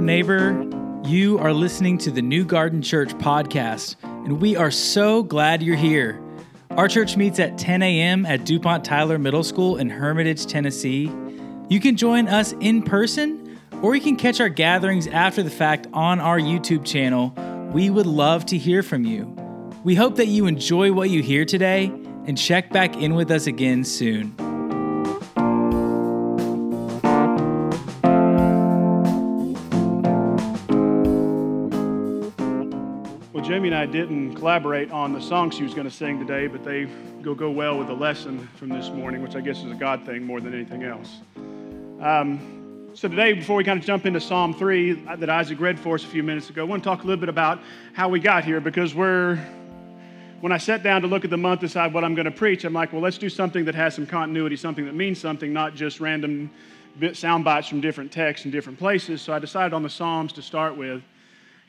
Neighbor. 0.00 0.68
You 1.04 1.38
are 1.38 1.52
listening 1.52 1.98
to 1.98 2.10
the 2.10 2.22
New 2.22 2.44
Garden 2.44 2.82
Church 2.82 3.10
podcast, 3.14 3.96
and 4.02 4.40
we 4.40 4.56
are 4.56 4.70
so 4.70 5.22
glad 5.22 5.62
you're 5.62 5.76
here. 5.76 6.20
Our 6.70 6.88
church 6.88 7.16
meets 7.16 7.38
at 7.38 7.58
10 7.58 7.82
a.m. 7.82 8.26
at 8.26 8.44
DuPont 8.44 8.84
Tyler 8.84 9.18
Middle 9.18 9.42
School 9.42 9.76
in 9.76 9.90
Hermitage, 9.90 10.46
Tennessee. 10.46 11.10
You 11.68 11.80
can 11.80 11.96
join 11.96 12.28
us 12.28 12.52
in 12.60 12.82
person, 12.82 13.58
or 13.82 13.94
you 13.94 14.00
can 14.00 14.16
catch 14.16 14.40
our 14.40 14.48
gatherings 14.48 15.06
after 15.06 15.42
the 15.42 15.50
fact 15.50 15.86
on 15.92 16.20
our 16.20 16.38
YouTube 16.38 16.84
channel. 16.84 17.34
We 17.72 17.90
would 17.90 18.06
love 18.06 18.46
to 18.46 18.58
hear 18.58 18.82
from 18.82 19.04
you. 19.04 19.34
We 19.84 19.94
hope 19.94 20.16
that 20.16 20.26
you 20.26 20.46
enjoy 20.46 20.92
what 20.92 21.10
you 21.10 21.22
hear 21.22 21.44
today 21.44 21.86
and 22.26 22.36
check 22.36 22.70
back 22.70 22.96
in 22.96 23.14
with 23.14 23.30
us 23.30 23.46
again 23.46 23.84
soon. 23.84 24.49
Jamie 33.60 33.68
and 33.68 33.76
I 33.76 33.84
didn't 33.84 34.36
collaborate 34.36 34.90
on 34.90 35.12
the 35.12 35.20
song 35.20 35.50
she 35.50 35.62
was 35.62 35.74
going 35.74 35.86
to 35.86 35.94
sing 35.94 36.18
today, 36.18 36.46
but 36.46 36.64
they 36.64 36.88
go 37.20 37.34
go 37.34 37.50
well 37.50 37.76
with 37.76 37.88
the 37.88 37.94
lesson 37.94 38.48
from 38.56 38.70
this 38.70 38.88
morning, 38.88 39.20
which 39.20 39.36
I 39.36 39.42
guess 39.42 39.58
is 39.58 39.70
a 39.70 39.74
God 39.74 40.06
thing 40.06 40.24
more 40.24 40.40
than 40.40 40.54
anything 40.54 40.82
else. 40.82 41.18
Um, 42.00 42.88
so 42.94 43.06
today, 43.06 43.34
before 43.34 43.56
we 43.56 43.64
kind 43.64 43.78
of 43.78 43.84
jump 43.84 44.06
into 44.06 44.18
Psalm 44.18 44.54
3 44.54 45.06
uh, 45.06 45.16
that 45.16 45.28
Isaac 45.28 45.60
read 45.60 45.78
for 45.78 45.96
us 45.96 46.04
a 46.04 46.06
few 46.06 46.22
minutes 46.22 46.48
ago, 46.48 46.62
I 46.62 46.64
want 46.64 46.82
to 46.82 46.88
talk 46.88 47.02
a 47.02 47.06
little 47.06 47.20
bit 47.20 47.28
about 47.28 47.60
how 47.92 48.08
we 48.08 48.18
got 48.18 48.44
here 48.44 48.62
because 48.62 48.94
we're, 48.94 49.36
when 50.40 50.52
I 50.52 50.56
sat 50.56 50.82
down 50.82 51.02
to 51.02 51.06
look 51.06 51.24
at 51.24 51.30
the 51.30 51.36
month, 51.36 51.60
decide 51.60 51.92
what 51.92 52.02
I'm 52.02 52.14
going 52.14 52.24
to 52.24 52.30
preach, 52.30 52.64
I'm 52.64 52.72
like, 52.72 52.94
well, 52.94 53.02
let's 53.02 53.18
do 53.18 53.28
something 53.28 53.66
that 53.66 53.74
has 53.74 53.94
some 53.94 54.06
continuity, 54.06 54.56
something 54.56 54.86
that 54.86 54.94
means 54.94 55.20
something, 55.20 55.52
not 55.52 55.74
just 55.74 56.00
random 56.00 56.50
sound 57.12 57.44
bites 57.44 57.68
from 57.68 57.82
different 57.82 58.10
texts 58.10 58.46
and 58.46 58.52
different 58.52 58.78
places. 58.78 59.20
So 59.20 59.34
I 59.34 59.38
decided 59.38 59.74
on 59.74 59.82
the 59.82 59.90
Psalms 59.90 60.32
to 60.32 60.40
start 60.40 60.78
with. 60.78 61.02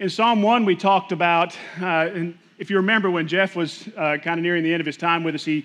In 0.01 0.09
Psalm 0.09 0.41
1, 0.41 0.65
we 0.65 0.75
talked 0.75 1.11
about, 1.11 1.55
uh, 1.79 2.09
and 2.11 2.35
if 2.57 2.71
you 2.71 2.77
remember 2.77 3.11
when 3.11 3.27
Jeff 3.27 3.55
was 3.55 3.87
uh, 3.95 4.17
kind 4.17 4.39
of 4.39 4.43
nearing 4.43 4.63
the 4.63 4.73
end 4.73 4.81
of 4.81 4.87
his 4.87 4.97
time 4.97 5.23
with 5.23 5.35
us, 5.35 5.45
he 5.45 5.63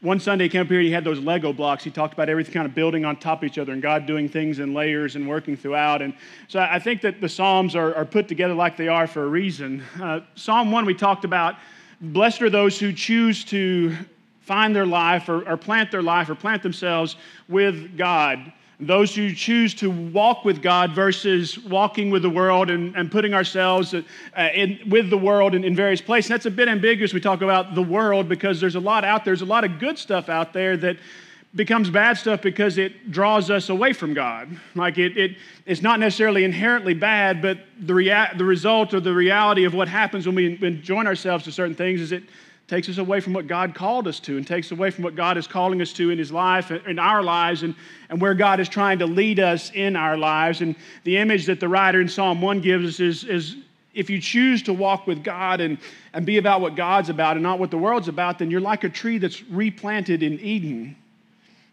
one 0.00 0.18
Sunday 0.18 0.46
he 0.46 0.48
came 0.48 0.62
up 0.62 0.66
here, 0.66 0.80
he 0.80 0.90
had 0.90 1.04
those 1.04 1.20
Lego 1.20 1.52
blocks. 1.52 1.84
He 1.84 1.92
talked 1.92 2.12
about 2.12 2.28
everything 2.28 2.52
kind 2.52 2.66
of 2.66 2.74
building 2.74 3.04
on 3.04 3.14
top 3.14 3.38
of 3.38 3.44
each 3.44 3.58
other 3.58 3.72
and 3.72 3.80
God 3.80 4.04
doing 4.04 4.28
things 4.28 4.58
in 4.58 4.74
layers 4.74 5.14
and 5.14 5.28
working 5.28 5.56
throughout. 5.56 6.02
And 6.02 6.14
so 6.48 6.58
I 6.58 6.80
think 6.80 7.00
that 7.02 7.20
the 7.20 7.28
Psalms 7.28 7.76
are, 7.76 7.94
are 7.94 8.04
put 8.04 8.26
together 8.26 8.54
like 8.54 8.76
they 8.76 8.88
are 8.88 9.06
for 9.06 9.22
a 9.22 9.28
reason. 9.28 9.84
Uh, 10.02 10.18
Psalm 10.34 10.72
1, 10.72 10.84
we 10.84 10.92
talked 10.92 11.24
about, 11.24 11.54
blessed 12.00 12.42
are 12.42 12.50
those 12.50 12.80
who 12.80 12.92
choose 12.92 13.44
to 13.44 13.96
find 14.40 14.74
their 14.74 14.84
life 14.86 15.28
or, 15.28 15.48
or 15.48 15.56
plant 15.56 15.92
their 15.92 16.02
life 16.02 16.28
or 16.28 16.34
plant 16.34 16.60
themselves 16.60 17.14
with 17.48 17.96
God 17.96 18.52
those 18.78 19.14
who 19.14 19.32
choose 19.32 19.74
to 19.74 19.90
walk 19.90 20.44
with 20.44 20.60
God 20.60 20.92
versus 20.92 21.58
walking 21.58 22.10
with 22.10 22.22
the 22.22 22.30
world 22.30 22.70
and, 22.70 22.94
and 22.94 23.10
putting 23.10 23.32
ourselves 23.32 23.94
uh, 23.94 24.02
in, 24.54 24.80
with 24.90 25.08
the 25.08 25.16
world 25.16 25.54
in, 25.54 25.64
in 25.64 25.74
various 25.74 26.02
places. 26.02 26.28
That's 26.28 26.46
a 26.46 26.50
bit 26.50 26.68
ambiguous. 26.68 27.14
We 27.14 27.20
talk 27.20 27.40
about 27.40 27.74
the 27.74 27.82
world 27.82 28.28
because 28.28 28.60
there's 28.60 28.74
a 28.74 28.80
lot 28.80 29.02
out 29.02 29.24
there. 29.24 29.32
There's 29.32 29.40
a 29.40 29.46
lot 29.46 29.64
of 29.64 29.78
good 29.78 29.98
stuff 29.98 30.28
out 30.28 30.52
there 30.52 30.76
that 30.76 30.98
becomes 31.54 31.88
bad 31.88 32.18
stuff 32.18 32.42
because 32.42 32.76
it 32.76 33.10
draws 33.10 33.50
us 33.50 33.70
away 33.70 33.94
from 33.94 34.12
God. 34.12 34.54
Like 34.74 34.98
it, 34.98 35.16
it 35.16 35.36
it's 35.64 35.80
not 35.80 35.98
necessarily 35.98 36.44
inherently 36.44 36.92
bad, 36.92 37.40
but 37.40 37.58
the, 37.80 37.94
rea- 37.94 38.28
the 38.36 38.44
result 38.44 38.92
or 38.92 39.00
the 39.00 39.14
reality 39.14 39.64
of 39.64 39.72
what 39.72 39.88
happens 39.88 40.26
when 40.26 40.34
we, 40.34 40.56
join 40.82 41.06
ourselves 41.06 41.44
to 41.44 41.52
certain 41.52 41.74
things 41.74 42.02
is 42.02 42.12
it 42.12 42.24
takes 42.68 42.88
us 42.88 42.98
away 42.98 43.20
from 43.20 43.32
what 43.32 43.46
God 43.46 43.74
called 43.74 44.08
us 44.08 44.18
to 44.20 44.36
and 44.36 44.46
takes 44.46 44.72
away 44.72 44.90
from 44.90 45.04
what 45.04 45.14
God 45.14 45.36
is 45.36 45.46
calling 45.46 45.80
us 45.80 45.92
to 45.94 46.10
in 46.10 46.18
His 46.18 46.32
life, 46.32 46.70
in 46.70 46.98
our 46.98 47.22
lives, 47.22 47.62
and, 47.62 47.74
and 48.08 48.20
where 48.20 48.34
God 48.34 48.58
is 48.58 48.68
trying 48.68 48.98
to 48.98 49.06
lead 49.06 49.38
us 49.38 49.70
in 49.72 49.94
our 49.94 50.16
lives. 50.16 50.60
And 50.60 50.74
the 51.04 51.16
image 51.18 51.46
that 51.46 51.60
the 51.60 51.68
writer 51.68 52.00
in 52.00 52.08
Psalm 52.08 52.40
1 52.40 52.60
gives 52.60 52.86
us 52.86 53.00
is, 53.00 53.24
is 53.24 53.56
if 53.94 54.10
you 54.10 54.20
choose 54.20 54.62
to 54.64 54.72
walk 54.72 55.06
with 55.06 55.22
God 55.22 55.60
and, 55.60 55.78
and 56.12 56.26
be 56.26 56.38
about 56.38 56.60
what 56.60 56.74
God's 56.74 57.08
about 57.08 57.36
and 57.36 57.42
not 57.42 57.58
what 57.58 57.70
the 57.70 57.78
world's 57.78 58.08
about, 58.08 58.38
then 58.38 58.50
you're 58.50 58.60
like 58.60 58.84
a 58.84 58.88
tree 58.88 59.18
that's 59.18 59.42
replanted 59.44 60.22
in 60.22 60.40
Eden 60.40 60.96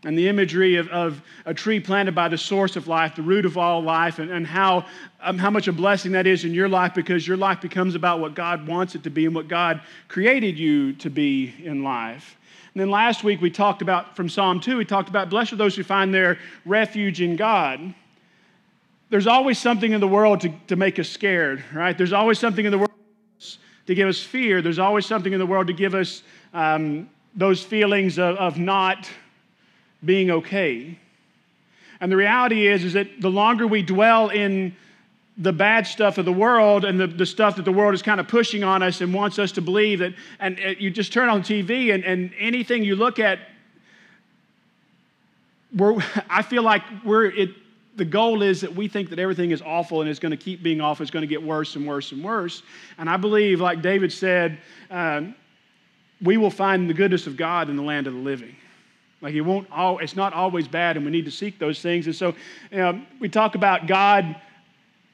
and 0.05 0.17
the 0.17 0.27
imagery 0.27 0.75
of, 0.75 0.87
of, 0.89 1.21
a 1.45 1.53
tree 1.53 1.79
planted 1.79 2.13
by 2.13 2.27
the 2.27 2.37
source 2.37 2.75
of 2.75 2.87
life, 2.87 3.15
the 3.15 3.21
root 3.21 3.45
of 3.45 3.57
all 3.57 3.81
life, 3.81 4.19
and, 4.19 4.31
and 4.31 4.45
how, 4.45 4.85
um, 5.21 5.37
how 5.37 5.49
much 5.49 5.67
a 5.67 5.73
blessing 5.73 6.11
that 6.11 6.27
is 6.27 6.45
in 6.45 6.53
your 6.53 6.67
life 6.69 6.93
because 6.93 7.27
your 7.27 7.37
life 7.37 7.61
becomes 7.61 7.95
about 7.95 8.19
what 8.19 8.35
God 8.35 8.67
wants 8.67 8.95
it 8.95 9.03
to 9.03 9.09
be 9.09 9.25
and 9.25 9.33
what 9.33 9.47
God 9.47 9.81
created 10.07 10.57
you 10.57 10.93
to 10.93 11.09
be 11.09 11.53
in 11.63 11.83
life. 11.83 12.37
And 12.73 12.81
then 12.81 12.89
last 12.89 13.23
week 13.23 13.41
we 13.41 13.51
talked 13.51 13.81
about, 13.81 14.15
from 14.15 14.27
Psalm 14.27 14.59
2, 14.59 14.77
we 14.77 14.85
talked 14.85 15.09
about, 15.09 15.29
blessed 15.29 15.53
are 15.53 15.57
those 15.57 15.75
who 15.75 15.83
find 15.83 16.13
their 16.13 16.39
refuge 16.65 17.21
in 17.21 17.35
God. 17.35 17.93
There's 19.09 19.27
always 19.27 19.59
something 19.59 19.91
in 19.91 20.01
the 20.01 20.07
world 20.07 20.41
to, 20.41 20.53
to 20.67 20.75
make 20.75 20.97
us 20.97 21.07
scared, 21.07 21.63
right? 21.73 21.95
There's 21.97 22.13
always 22.13 22.39
something 22.39 22.65
in 22.65 22.71
the 22.71 22.79
world 22.79 22.89
to 23.85 23.95
give 23.95 24.07
us 24.07 24.21
fear. 24.21 24.61
There's 24.61 24.79
always 24.79 25.05
something 25.05 25.33
in 25.33 25.39
the 25.39 25.45
world 25.45 25.67
to 25.67 25.73
give 25.73 25.93
us 25.93 26.23
um, 26.53 27.09
those 27.35 27.61
feelings 27.61 28.17
of, 28.17 28.37
of 28.37 28.57
not 28.57 29.09
being 30.03 30.31
okay. 30.31 30.97
And 31.99 32.11
the 32.11 32.17
reality 32.17 32.67
is, 32.67 32.83
is 32.83 32.93
that 32.93 33.21
the 33.21 33.29
longer 33.29 33.65
we 33.65 33.81
dwell 33.81 34.29
in 34.29 34.75
the 35.37 35.53
bad 35.53 35.87
stuff 35.87 36.17
of 36.17 36.25
the 36.25 36.33
world 36.33 36.85
and 36.85 36.99
the, 36.99 37.07
the 37.07 37.25
stuff 37.25 37.55
that 37.55 37.65
the 37.65 37.71
world 37.71 37.93
is 37.93 38.01
kind 38.01 38.19
of 38.19 38.27
pushing 38.27 38.63
on 38.63 38.83
us 38.83 39.01
and 39.01 39.13
wants 39.13 39.39
us 39.39 39.51
to 39.53 39.61
believe 39.61 39.99
that, 39.99 40.13
and 40.39 40.59
uh, 40.59 40.69
you 40.77 40.91
just 40.91 41.11
turn 41.11 41.29
on 41.29 41.41
TV 41.41 41.93
and, 41.93 42.03
and 42.03 42.31
anything 42.37 42.83
you 42.83 42.95
look 42.95 43.19
at, 43.19 43.39
we're, 45.75 45.97
I 46.29 46.41
feel 46.41 46.63
like 46.63 46.83
we're, 47.03 47.25
it, 47.25 47.49
the 47.95 48.05
goal 48.05 48.41
is 48.41 48.61
that 48.61 48.75
we 48.75 48.87
think 48.87 49.09
that 49.09 49.19
everything 49.19 49.51
is 49.51 49.61
awful 49.61 50.01
and 50.01 50.09
it's 50.09 50.19
going 50.19 50.31
to 50.31 50.37
keep 50.37 50.63
being 50.63 50.81
awful. 50.81 51.03
It's 51.03 51.11
going 51.11 51.21
to 51.21 51.27
get 51.27 51.41
worse 51.41 51.75
and 51.75 51.87
worse 51.87 52.11
and 52.11 52.23
worse. 52.23 52.63
And 52.97 53.09
I 53.09 53.17
believe, 53.17 53.61
like 53.61 53.81
David 53.81 54.11
said, 54.11 54.59
um, 54.89 55.35
we 56.21 56.37
will 56.37 56.51
find 56.51 56.89
the 56.89 56.93
goodness 56.93 57.27
of 57.27 57.37
God 57.37 57.69
in 57.69 57.75
the 57.75 57.83
land 57.83 58.07
of 58.07 58.13
the 58.13 58.19
living. 58.19 58.55
Like 59.23 59.35
it 59.35 59.41
won't 59.41 59.71
all, 59.71 59.99
it's 59.99 60.17
not 60.17 60.33
always 60.33 60.67
bad, 60.67 60.97
and 60.97 61.05
we 61.05 61.11
need 61.11 61.23
to 61.25 61.31
seek 61.31 61.57
those 61.57 61.81
things. 61.81 62.05
And 62.07 62.15
so 62.15 62.35
you 62.69 62.77
know, 62.77 63.01
we 63.21 63.29
talk 63.29 63.55
about 63.55 63.87
God 63.87 64.35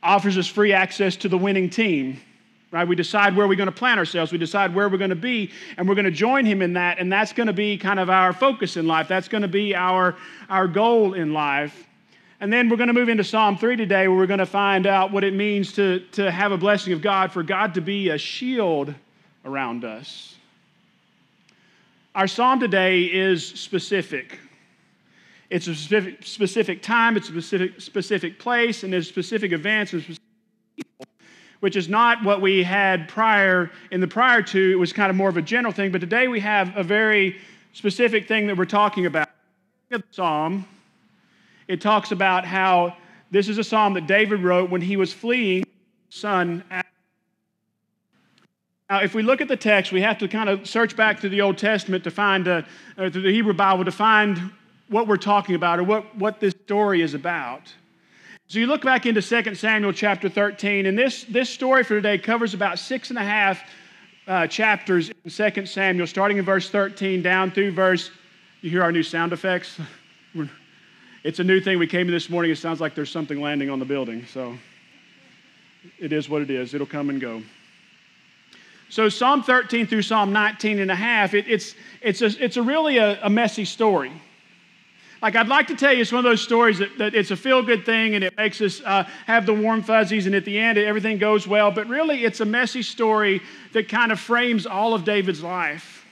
offers 0.02 0.36
us 0.36 0.48
free 0.48 0.74
access 0.74 1.16
to 1.18 1.30
the 1.30 1.38
winning 1.38 1.70
team. 1.70 2.20
Right? 2.72 2.88
We 2.88 2.96
decide 2.96 3.36
where 3.36 3.48
we're 3.48 3.56
going 3.56 3.68
to 3.68 3.72
plant 3.72 3.98
ourselves. 3.98 4.32
We 4.32 4.38
decide 4.38 4.76
where 4.76 4.90
we're 4.90 4.98
going 4.98 5.10
to 5.10 5.16
be, 5.16 5.52
and 5.78 5.88
we're 5.88 5.96
going 5.96 6.06
to 6.06 6.12
join 6.12 6.46
him 6.46 6.62
in 6.62 6.74
that. 6.74 7.00
And 7.00 7.12
that's 7.12 7.34
going 7.34 7.48
to 7.48 7.54
be 7.54 7.78
kind 7.78 8.00
of 8.00 8.10
our 8.10 8.34
focus 8.34 8.78
in 8.78 8.86
life. 8.86 9.08
That's 9.08 9.28
going 9.28 9.42
to 9.42 9.48
be 9.48 9.76
our, 9.76 10.16
our 10.50 10.68
goal 10.68 11.14
in 11.14 11.34
life. 11.34 11.88
And 12.40 12.54
then 12.54 12.70
we're 12.70 12.78
going 12.78 12.88
to 12.88 12.94
move 12.94 13.10
into 13.10 13.24
Psalm 13.24 13.58
3 13.58 13.76
today, 13.76 14.08
where 14.08 14.18
we're 14.18 14.28
going 14.28 14.40
to 14.40 14.46
find 14.46 14.86
out 14.86 15.12
what 15.12 15.24
it 15.24 15.34
means 15.34 15.74
to, 15.74 16.00
to 16.12 16.30
have 16.30 16.52
a 16.52 16.58
blessing 16.58 16.94
of 16.94 17.02
God, 17.02 17.32
for 17.32 17.42
God 17.42 17.74
to 17.74 17.82
be 17.82 18.10
a 18.10 18.18
shield 18.18 18.94
around 19.46 19.84
us. 19.84 20.36
Our 22.16 22.28
psalm 22.28 22.60
today 22.60 23.04
is 23.04 23.46
specific. 23.46 24.40
It's 25.52 25.68
a 25.68 25.76
specific, 25.76 26.26
specific 26.26 26.82
time, 26.82 27.16
it's 27.16 27.30
a 27.30 27.32
specific, 27.32 27.80
specific 27.80 28.40
place, 28.40 28.84
and 28.84 28.92
there's 28.92 29.08
specific 29.08 29.52
events 29.52 29.94
and 29.94 30.02
specific 30.02 30.24
people, 30.76 31.06
which 31.60 31.76
is 31.76 31.88
not 31.88 32.24
what 32.24 32.42
we 32.42 32.64
had 32.64 33.08
prior 33.08 33.70
in 33.92 34.02
the 34.02 34.08
prior 34.08 34.42
two. 34.42 34.72
It 34.72 34.80
was 34.80 34.92
kind 34.92 35.12
of 35.12 35.16
more 35.16 35.30
of 35.30 35.38
a 35.38 35.42
general 35.42 35.72
thing, 35.72 35.92
but 35.92 36.02
today 36.02 36.28
we 36.28 36.40
have 36.40 36.76
a 36.76 36.84
very 36.84 37.38
specific 37.74 38.28
thing 38.28 38.48
that 38.48 38.58
we're 38.58 38.66
talking 38.66 39.06
about. 39.06 39.30
The 39.90 40.04
psalm, 40.10 40.68
it 41.68 41.80
talks 41.80 42.12
about 42.12 42.44
how 42.44 42.98
this 43.30 43.50
is 43.50 43.60
a 43.60 43.64
psalm 43.64 43.94
that 43.94 44.08
David 44.08 44.42
wrote 44.42 44.72
when 44.72 44.82
he 44.82 44.98
was 44.98 45.14
fleeing 45.14 45.64
son 46.10 46.64
now, 48.90 49.04
if 49.04 49.14
we 49.14 49.22
look 49.22 49.40
at 49.40 49.48
the 49.48 49.56
text, 49.56 49.92
we 49.92 50.02
have 50.02 50.18
to 50.18 50.28
kind 50.28 50.50
of 50.50 50.68
search 50.68 50.96
back 50.96 51.20
to 51.20 51.30
the 51.30 51.42
Old 51.42 51.60
Testament 51.60 52.04
to 52.06 52.12
find, 52.12 52.48
uh, 52.48 52.64
uh, 52.98 53.10
to 53.10 53.22
the 53.22 53.32
Hebrew 53.32 53.54
Bible 53.54 53.86
to 53.86 53.92
find 53.92 54.52
what 54.88 55.08
we're 55.08 55.18
talking 55.18 55.54
about 55.54 55.78
or 55.78 55.84
what, 55.84 56.16
what 56.16 56.40
this 56.40 56.56
story 56.66 57.04
is 57.04 57.14
about. 57.14 57.72
So 58.48 58.58
you 58.58 58.66
look 58.66 58.82
back 58.82 59.06
into 59.06 59.22
2 59.22 59.54
Samuel 59.54 59.94
chapter 59.94 60.28
13, 60.28 60.88
and 60.88 60.98
this, 60.98 61.24
this 61.26 61.52
story 61.52 61.84
for 61.84 61.94
today 61.94 62.18
covers 62.18 62.56
about 62.56 62.80
six 62.80 63.12
and 63.12 63.20
a 63.20 63.24
half 63.24 63.62
uh, 64.28 64.48
chapters 64.48 65.12
in 65.24 65.52
2 65.54 65.68
Samuel, 65.68 66.08
starting 66.08 66.40
in 66.40 66.46
verse 66.46 66.68
13 66.72 67.22
down 67.22 67.52
through 67.52 67.74
verse. 67.74 68.10
You 68.62 68.72
hear 68.72 68.82
our 68.82 68.92
new 68.92 69.04
sound 69.04 69.34
effects? 69.34 69.80
it's 71.24 71.38
a 71.38 71.44
new 71.44 71.62
thing. 71.62 71.78
We 71.78 71.86
came 71.86 72.08
in 72.08 72.14
this 72.14 72.28
morning. 72.28 72.50
It 72.50 72.58
sounds 72.58 72.82
like 72.82 72.96
there's 72.96 73.12
something 73.12 73.40
landing 73.40 73.70
on 73.70 73.78
the 73.78 73.86
building. 73.86 74.26
So 74.26 74.58
it 76.00 76.12
is 76.12 76.28
what 76.28 76.42
it 76.42 76.50
is. 76.50 76.74
It'll 76.74 76.88
come 76.88 77.12
and 77.12 77.22
go. 77.22 77.44
So 78.90 79.08
Psalm 79.08 79.44
13 79.44 79.86
through 79.86 80.02
Psalm 80.02 80.34
19 80.34 80.80
and 80.80 80.90
a 80.90 80.96
half, 80.96 81.36
it, 81.36 81.46
it's, 81.48 81.76
it's, 82.02 82.22
a, 82.22 82.44
it's 82.44 82.58
a 82.58 82.62
really 82.62 82.98
a, 82.98 83.24
a, 83.24 83.30
messy 83.30 83.64
story. 83.64 84.12
Like 85.22 85.36
I'd 85.36 85.48
like 85.48 85.68
to 85.68 85.76
tell 85.76 85.94
you, 85.94 86.02
it's 86.02 86.12
one 86.12 86.26
of 86.26 86.30
those 86.30 86.42
stories 86.42 86.80
that, 86.80 86.98
that 86.98 87.14
it's 87.14 87.30
a 87.30 87.36
feel-good 87.36 87.86
thing 87.86 88.16
and 88.16 88.24
it 88.24 88.36
makes 88.36 88.60
us 88.62 88.82
uh, 88.84 89.04
have 89.28 89.46
the 89.46 89.54
warm 89.54 89.84
fuzzies 89.84 90.26
and 90.26 90.34
at 90.34 90.44
the 90.44 90.58
end 90.58 90.78
everything 90.80 91.20
goes 91.20 91.48
well. 91.48 91.70
But 91.70 91.88
really, 91.88 92.26
it's 92.26 92.40
a 92.40 92.46
messy 92.46 92.82
story 92.82 93.42
that 93.74 93.90
kind 93.90 94.12
of 94.12 94.20
frames 94.20 94.66
all 94.66 94.96
of 94.96 95.04
David's 95.04 95.44
life. 95.44 96.06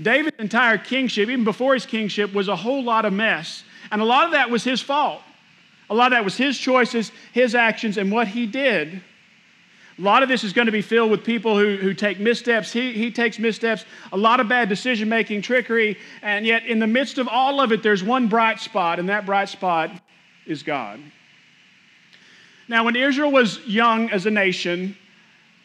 David's 0.00 0.38
entire 0.38 0.76
kingship, 0.76 1.28
even 1.28 1.44
before 1.44 1.72
his 1.72 1.86
kingship, 1.86 2.34
was 2.34 2.48
a 2.48 2.56
whole 2.56 2.82
lot 2.82 3.04
of 3.04 3.12
mess. 3.12 3.62
And 3.90 4.02
a 4.02 4.04
lot 4.04 4.26
of 4.26 4.32
that 4.32 4.50
was 4.50 4.64
his 4.64 4.80
fault. 4.80 5.22
A 5.88 5.94
lot 5.94 6.06
of 6.06 6.16
that 6.16 6.24
was 6.24 6.36
his 6.36 6.58
choices, 6.58 7.12
his 7.32 7.54
actions, 7.54 7.96
and 7.96 8.10
what 8.10 8.26
he 8.26 8.46
did. 8.46 9.00
A 9.98 10.02
lot 10.02 10.22
of 10.24 10.28
this 10.28 10.42
is 10.42 10.52
going 10.52 10.66
to 10.66 10.72
be 10.72 10.82
filled 10.82 11.10
with 11.10 11.22
people 11.22 11.56
who, 11.56 11.76
who 11.76 11.94
take 11.94 12.18
missteps. 12.18 12.72
He, 12.72 12.92
he 12.92 13.12
takes 13.12 13.38
missteps, 13.38 13.84
a 14.12 14.16
lot 14.16 14.40
of 14.40 14.48
bad 14.48 14.68
decision 14.68 15.08
making, 15.08 15.42
trickery, 15.42 15.96
and 16.22 16.44
yet 16.44 16.66
in 16.66 16.80
the 16.80 16.86
midst 16.86 17.18
of 17.18 17.28
all 17.28 17.60
of 17.60 17.70
it, 17.70 17.82
there's 17.82 18.02
one 18.02 18.26
bright 18.26 18.58
spot, 18.58 18.98
and 18.98 19.08
that 19.08 19.24
bright 19.24 19.48
spot 19.48 19.90
is 20.46 20.62
God. 20.64 21.00
Now, 22.66 22.84
when 22.84 22.96
Israel 22.96 23.30
was 23.30 23.60
young 23.66 24.10
as 24.10 24.26
a 24.26 24.30
nation, 24.30 24.96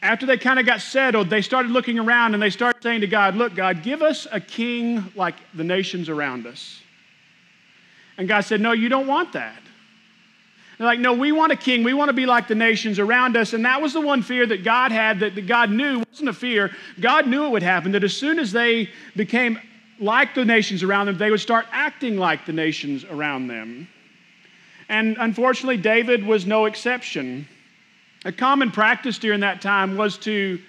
after 0.01 0.25
they 0.25 0.37
kind 0.37 0.59
of 0.59 0.65
got 0.65 0.81
settled, 0.81 1.29
they 1.29 1.41
started 1.41 1.71
looking 1.71 1.97
around 1.97 2.33
and 2.33 2.43
they 2.43 2.49
started 2.49 2.83
saying 2.83 3.01
to 3.01 3.07
God, 3.07 3.35
Look, 3.35 3.55
God, 3.55 3.83
give 3.83 4.01
us 4.01 4.27
a 4.31 4.39
king 4.39 5.11
like 5.15 5.35
the 5.53 5.63
nations 5.63 6.07
around 6.07 6.45
us. 6.45 6.81
And 8.17 8.27
God 8.27 8.41
said, 8.41 8.61
No, 8.61 8.73
you 8.73 8.89
don't 8.89 9.07
want 9.07 9.33
that. 9.33 9.61
They're 10.79 10.87
like, 10.87 10.99
no, 10.99 11.11
we 11.11 11.33
want 11.33 11.51
a 11.51 11.57
king. 11.57 11.83
We 11.83 11.93
want 11.93 12.07
to 12.07 12.13
be 12.13 12.25
like 12.25 12.47
the 12.47 12.55
nations 12.55 12.99
around 12.99 13.35
us. 13.35 13.51
And 13.51 13.65
that 13.65 13.81
was 13.81 13.91
the 13.91 13.99
one 13.99 14.21
fear 14.21 14.45
that 14.45 14.63
God 14.63 14.93
had, 14.93 15.19
that 15.19 15.45
God 15.45 15.69
knew 15.69 16.01
wasn't 16.09 16.29
a 16.29 16.33
fear. 16.33 16.71
God 17.01 17.27
knew 17.27 17.45
it 17.45 17.49
would 17.49 17.63
happen, 17.63 17.91
that 17.91 18.03
as 18.05 18.15
soon 18.15 18.39
as 18.39 18.53
they 18.53 18.89
became 19.13 19.59
like 19.99 20.33
the 20.33 20.45
nations 20.45 20.81
around 20.81 21.07
them, 21.07 21.17
they 21.17 21.31
would 21.31 21.41
start 21.41 21.65
acting 21.73 22.15
like 22.15 22.45
the 22.45 22.53
nations 22.53 23.03
around 23.03 23.47
them. 23.47 23.89
And 24.87 25.17
unfortunately, 25.19 25.75
David 25.75 26.25
was 26.25 26.45
no 26.45 26.63
exception. 26.63 27.45
A 28.23 28.31
common 28.31 28.71
practice 28.71 29.17
during 29.17 29.41
that 29.41 29.61
time 29.61 29.97
was 29.97 30.17
to 30.19 30.61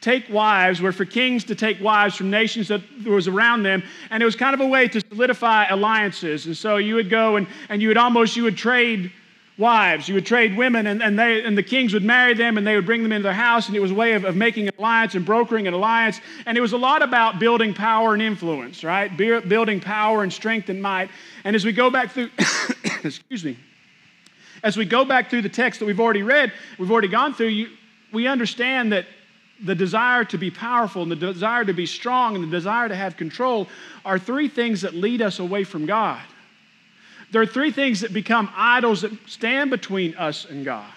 take 0.00 0.28
wives, 0.30 0.80
were 0.80 0.92
for 0.92 1.04
kings 1.04 1.42
to 1.42 1.56
take 1.56 1.80
wives 1.80 2.14
from 2.14 2.30
nations 2.30 2.68
that 2.68 2.80
was 3.04 3.26
around 3.26 3.64
them, 3.64 3.82
and 4.10 4.22
it 4.22 4.26
was 4.26 4.36
kind 4.36 4.54
of 4.54 4.60
a 4.60 4.66
way 4.66 4.86
to 4.86 5.00
solidify 5.00 5.66
alliances. 5.66 6.46
And 6.46 6.56
so 6.56 6.76
you 6.76 6.94
would 6.94 7.10
go 7.10 7.34
and, 7.34 7.48
and 7.68 7.82
you 7.82 7.88
would 7.88 7.96
almost, 7.96 8.36
you 8.36 8.44
would 8.44 8.56
trade 8.56 9.10
wives. 9.58 10.08
You 10.08 10.14
would 10.14 10.24
trade 10.24 10.56
women, 10.56 10.86
and, 10.86 11.02
and, 11.02 11.18
they, 11.18 11.42
and 11.42 11.58
the 11.58 11.62
kings 11.62 11.92
would 11.92 12.04
marry 12.04 12.32
them, 12.32 12.56
and 12.56 12.66
they 12.66 12.76
would 12.76 12.86
bring 12.86 13.02
them 13.02 13.10
into 13.12 13.24
their 13.24 13.32
house, 13.32 13.66
and 13.66 13.76
it 13.76 13.80
was 13.80 13.90
a 13.90 13.94
way 13.94 14.12
of, 14.12 14.24
of 14.24 14.36
making 14.36 14.68
an 14.68 14.74
alliance 14.78 15.16
and 15.16 15.26
brokering 15.26 15.66
an 15.66 15.74
alliance. 15.74 16.20
And 16.46 16.56
it 16.56 16.60
was 16.60 16.72
a 16.72 16.78
lot 16.78 17.02
about 17.02 17.40
building 17.40 17.74
power 17.74 18.14
and 18.14 18.22
influence, 18.22 18.84
right? 18.84 19.14
building 19.16 19.80
power 19.80 20.22
and 20.22 20.32
strength 20.32 20.68
and 20.68 20.80
might. 20.80 21.10
And 21.44 21.56
as 21.56 21.64
we 21.64 21.72
go 21.72 21.90
back 21.90 22.12
through, 22.12 22.30
excuse 23.02 23.44
me, 23.44 23.58
as 24.62 24.76
we 24.76 24.84
go 24.84 25.04
back 25.04 25.28
through 25.28 25.42
the 25.42 25.48
text 25.48 25.80
that 25.80 25.86
we've 25.86 26.00
already 26.00 26.22
read, 26.22 26.52
we've 26.78 26.90
already 26.90 27.08
gone 27.08 27.34
through, 27.34 27.48
you, 27.48 27.68
we 28.12 28.26
understand 28.26 28.92
that 28.92 29.06
the 29.64 29.74
desire 29.74 30.24
to 30.24 30.38
be 30.38 30.50
powerful 30.50 31.02
and 31.02 31.10
the 31.10 31.16
desire 31.16 31.64
to 31.64 31.72
be 31.72 31.86
strong 31.86 32.36
and 32.36 32.44
the 32.44 32.48
desire 32.48 32.88
to 32.88 32.94
have 32.94 33.16
control 33.16 33.66
are 34.04 34.18
three 34.18 34.48
things 34.48 34.82
that 34.82 34.94
lead 34.94 35.20
us 35.20 35.40
away 35.40 35.64
from 35.64 35.84
God. 35.84 36.22
There 37.30 37.42
are 37.42 37.46
three 37.46 37.70
things 37.70 38.00
that 38.00 38.12
become 38.12 38.50
idols 38.56 39.02
that 39.02 39.12
stand 39.26 39.70
between 39.70 40.14
us 40.16 40.44
and 40.44 40.64
God. 40.64 40.90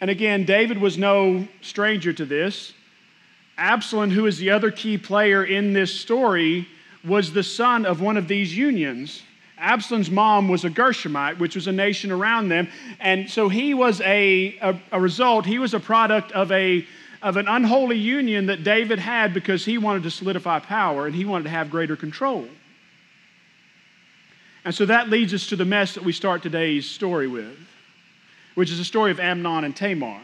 And 0.00 0.10
again, 0.10 0.44
David 0.44 0.78
was 0.78 0.98
no 0.98 1.48
stranger 1.62 2.12
to 2.12 2.24
this. 2.24 2.74
Absalom, 3.58 4.10
who 4.10 4.26
is 4.26 4.38
the 4.38 4.50
other 4.50 4.70
key 4.70 4.98
player 4.98 5.44
in 5.44 5.72
this 5.72 5.98
story, 5.98 6.68
was 7.04 7.32
the 7.32 7.42
son 7.42 7.86
of 7.86 8.00
one 8.00 8.16
of 8.16 8.28
these 8.28 8.56
unions. 8.56 9.22
Absalom's 9.58 10.10
mom 10.10 10.48
was 10.48 10.64
a 10.64 10.70
Gershomite, 10.70 11.38
which 11.38 11.54
was 11.54 11.66
a 11.66 11.72
nation 11.72 12.12
around 12.12 12.48
them. 12.50 12.68
And 13.00 13.30
so 13.30 13.48
he 13.48 13.72
was 13.72 14.02
a, 14.02 14.58
a, 14.60 14.78
a, 14.92 15.00
result, 15.00 15.46
he 15.46 15.58
was 15.58 15.72
a 15.72 15.80
product 15.80 16.30
of, 16.32 16.52
a, 16.52 16.86
of 17.22 17.38
an 17.38 17.48
unholy 17.48 17.96
union 17.96 18.46
that 18.46 18.64
David 18.64 18.98
had 18.98 19.32
because 19.32 19.64
he 19.64 19.78
wanted 19.78 20.02
to 20.02 20.10
solidify 20.10 20.58
power 20.58 21.06
and 21.06 21.14
he 21.14 21.24
wanted 21.24 21.44
to 21.44 21.50
have 21.50 21.70
greater 21.70 21.96
control. 21.96 22.46
And 24.66 24.74
so 24.74 24.84
that 24.86 25.08
leads 25.08 25.32
us 25.32 25.46
to 25.46 25.56
the 25.56 25.64
mess 25.64 25.94
that 25.94 26.02
we 26.02 26.12
start 26.12 26.42
today's 26.42 26.90
story 26.90 27.28
with, 27.28 27.56
which 28.56 28.68
is 28.68 28.78
the 28.78 28.84
story 28.84 29.12
of 29.12 29.20
Amnon 29.20 29.62
and 29.62 29.76
Tamar 29.76 30.20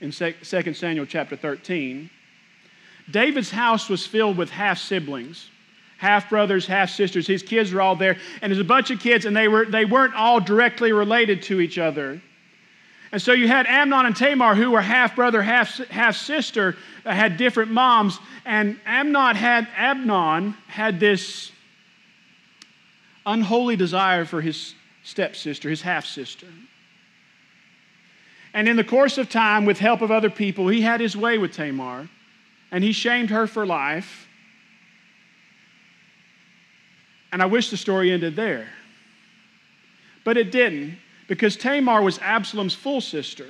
in 0.00 0.12
2 0.12 0.32
Samuel 0.72 1.04
chapter 1.04 1.36
13. 1.36 2.08
David's 3.10 3.50
house 3.50 3.90
was 3.90 4.06
filled 4.06 4.38
with 4.38 4.48
half 4.48 4.78
siblings, 4.78 5.50
half 5.98 6.30
brothers, 6.30 6.66
half 6.66 6.88
sisters. 6.88 7.26
His 7.26 7.42
kids 7.42 7.70
were 7.70 7.82
all 7.82 7.94
there, 7.94 8.16
and 8.40 8.50
there's 8.50 8.60
a 8.60 8.64
bunch 8.64 8.90
of 8.90 8.98
kids, 8.98 9.26
and 9.26 9.36
they, 9.36 9.46
were, 9.46 9.66
they 9.66 9.84
weren't 9.84 10.14
all 10.14 10.40
directly 10.40 10.92
related 10.92 11.42
to 11.42 11.60
each 11.60 11.76
other. 11.76 12.18
And 13.12 13.20
so 13.20 13.32
you 13.32 13.46
had 13.46 13.66
Amnon 13.66 14.06
and 14.06 14.16
Tamar, 14.16 14.54
who 14.54 14.70
were 14.70 14.80
half 14.80 15.14
brother, 15.14 15.42
half, 15.42 15.76
half 15.90 16.16
sister, 16.16 16.78
had 17.04 17.36
different 17.36 17.70
moms. 17.70 18.18
And 18.46 18.80
Amnon 18.86 19.36
had 19.36 19.68
Amnon 19.76 20.52
had 20.66 20.98
this 20.98 21.52
unholy 23.26 23.76
desire 23.76 24.24
for 24.24 24.40
his 24.40 24.74
stepsister, 25.02 25.68
his 25.68 25.82
half 25.82 26.06
sister. 26.06 26.46
And 28.54 28.68
in 28.68 28.76
the 28.76 28.84
course 28.84 29.18
of 29.18 29.28
time, 29.28 29.66
with 29.66 29.78
help 29.78 30.00
of 30.00 30.10
other 30.10 30.30
people, 30.30 30.68
he 30.68 30.80
had 30.80 31.00
his 31.00 31.16
way 31.16 31.36
with 31.36 31.52
Tamar, 31.52 32.08
and 32.70 32.82
he 32.82 32.92
shamed 32.92 33.28
her 33.30 33.46
for 33.46 33.66
life. 33.66 34.26
And 37.32 37.42
I 37.42 37.46
wish 37.46 37.68
the 37.70 37.76
story 37.76 38.10
ended 38.10 38.34
there. 38.34 38.68
But 40.24 40.38
it 40.38 40.50
didn't, 40.50 40.96
because 41.28 41.56
Tamar 41.56 42.00
was 42.00 42.18
Absalom's 42.20 42.74
full 42.74 43.00
sister. 43.00 43.46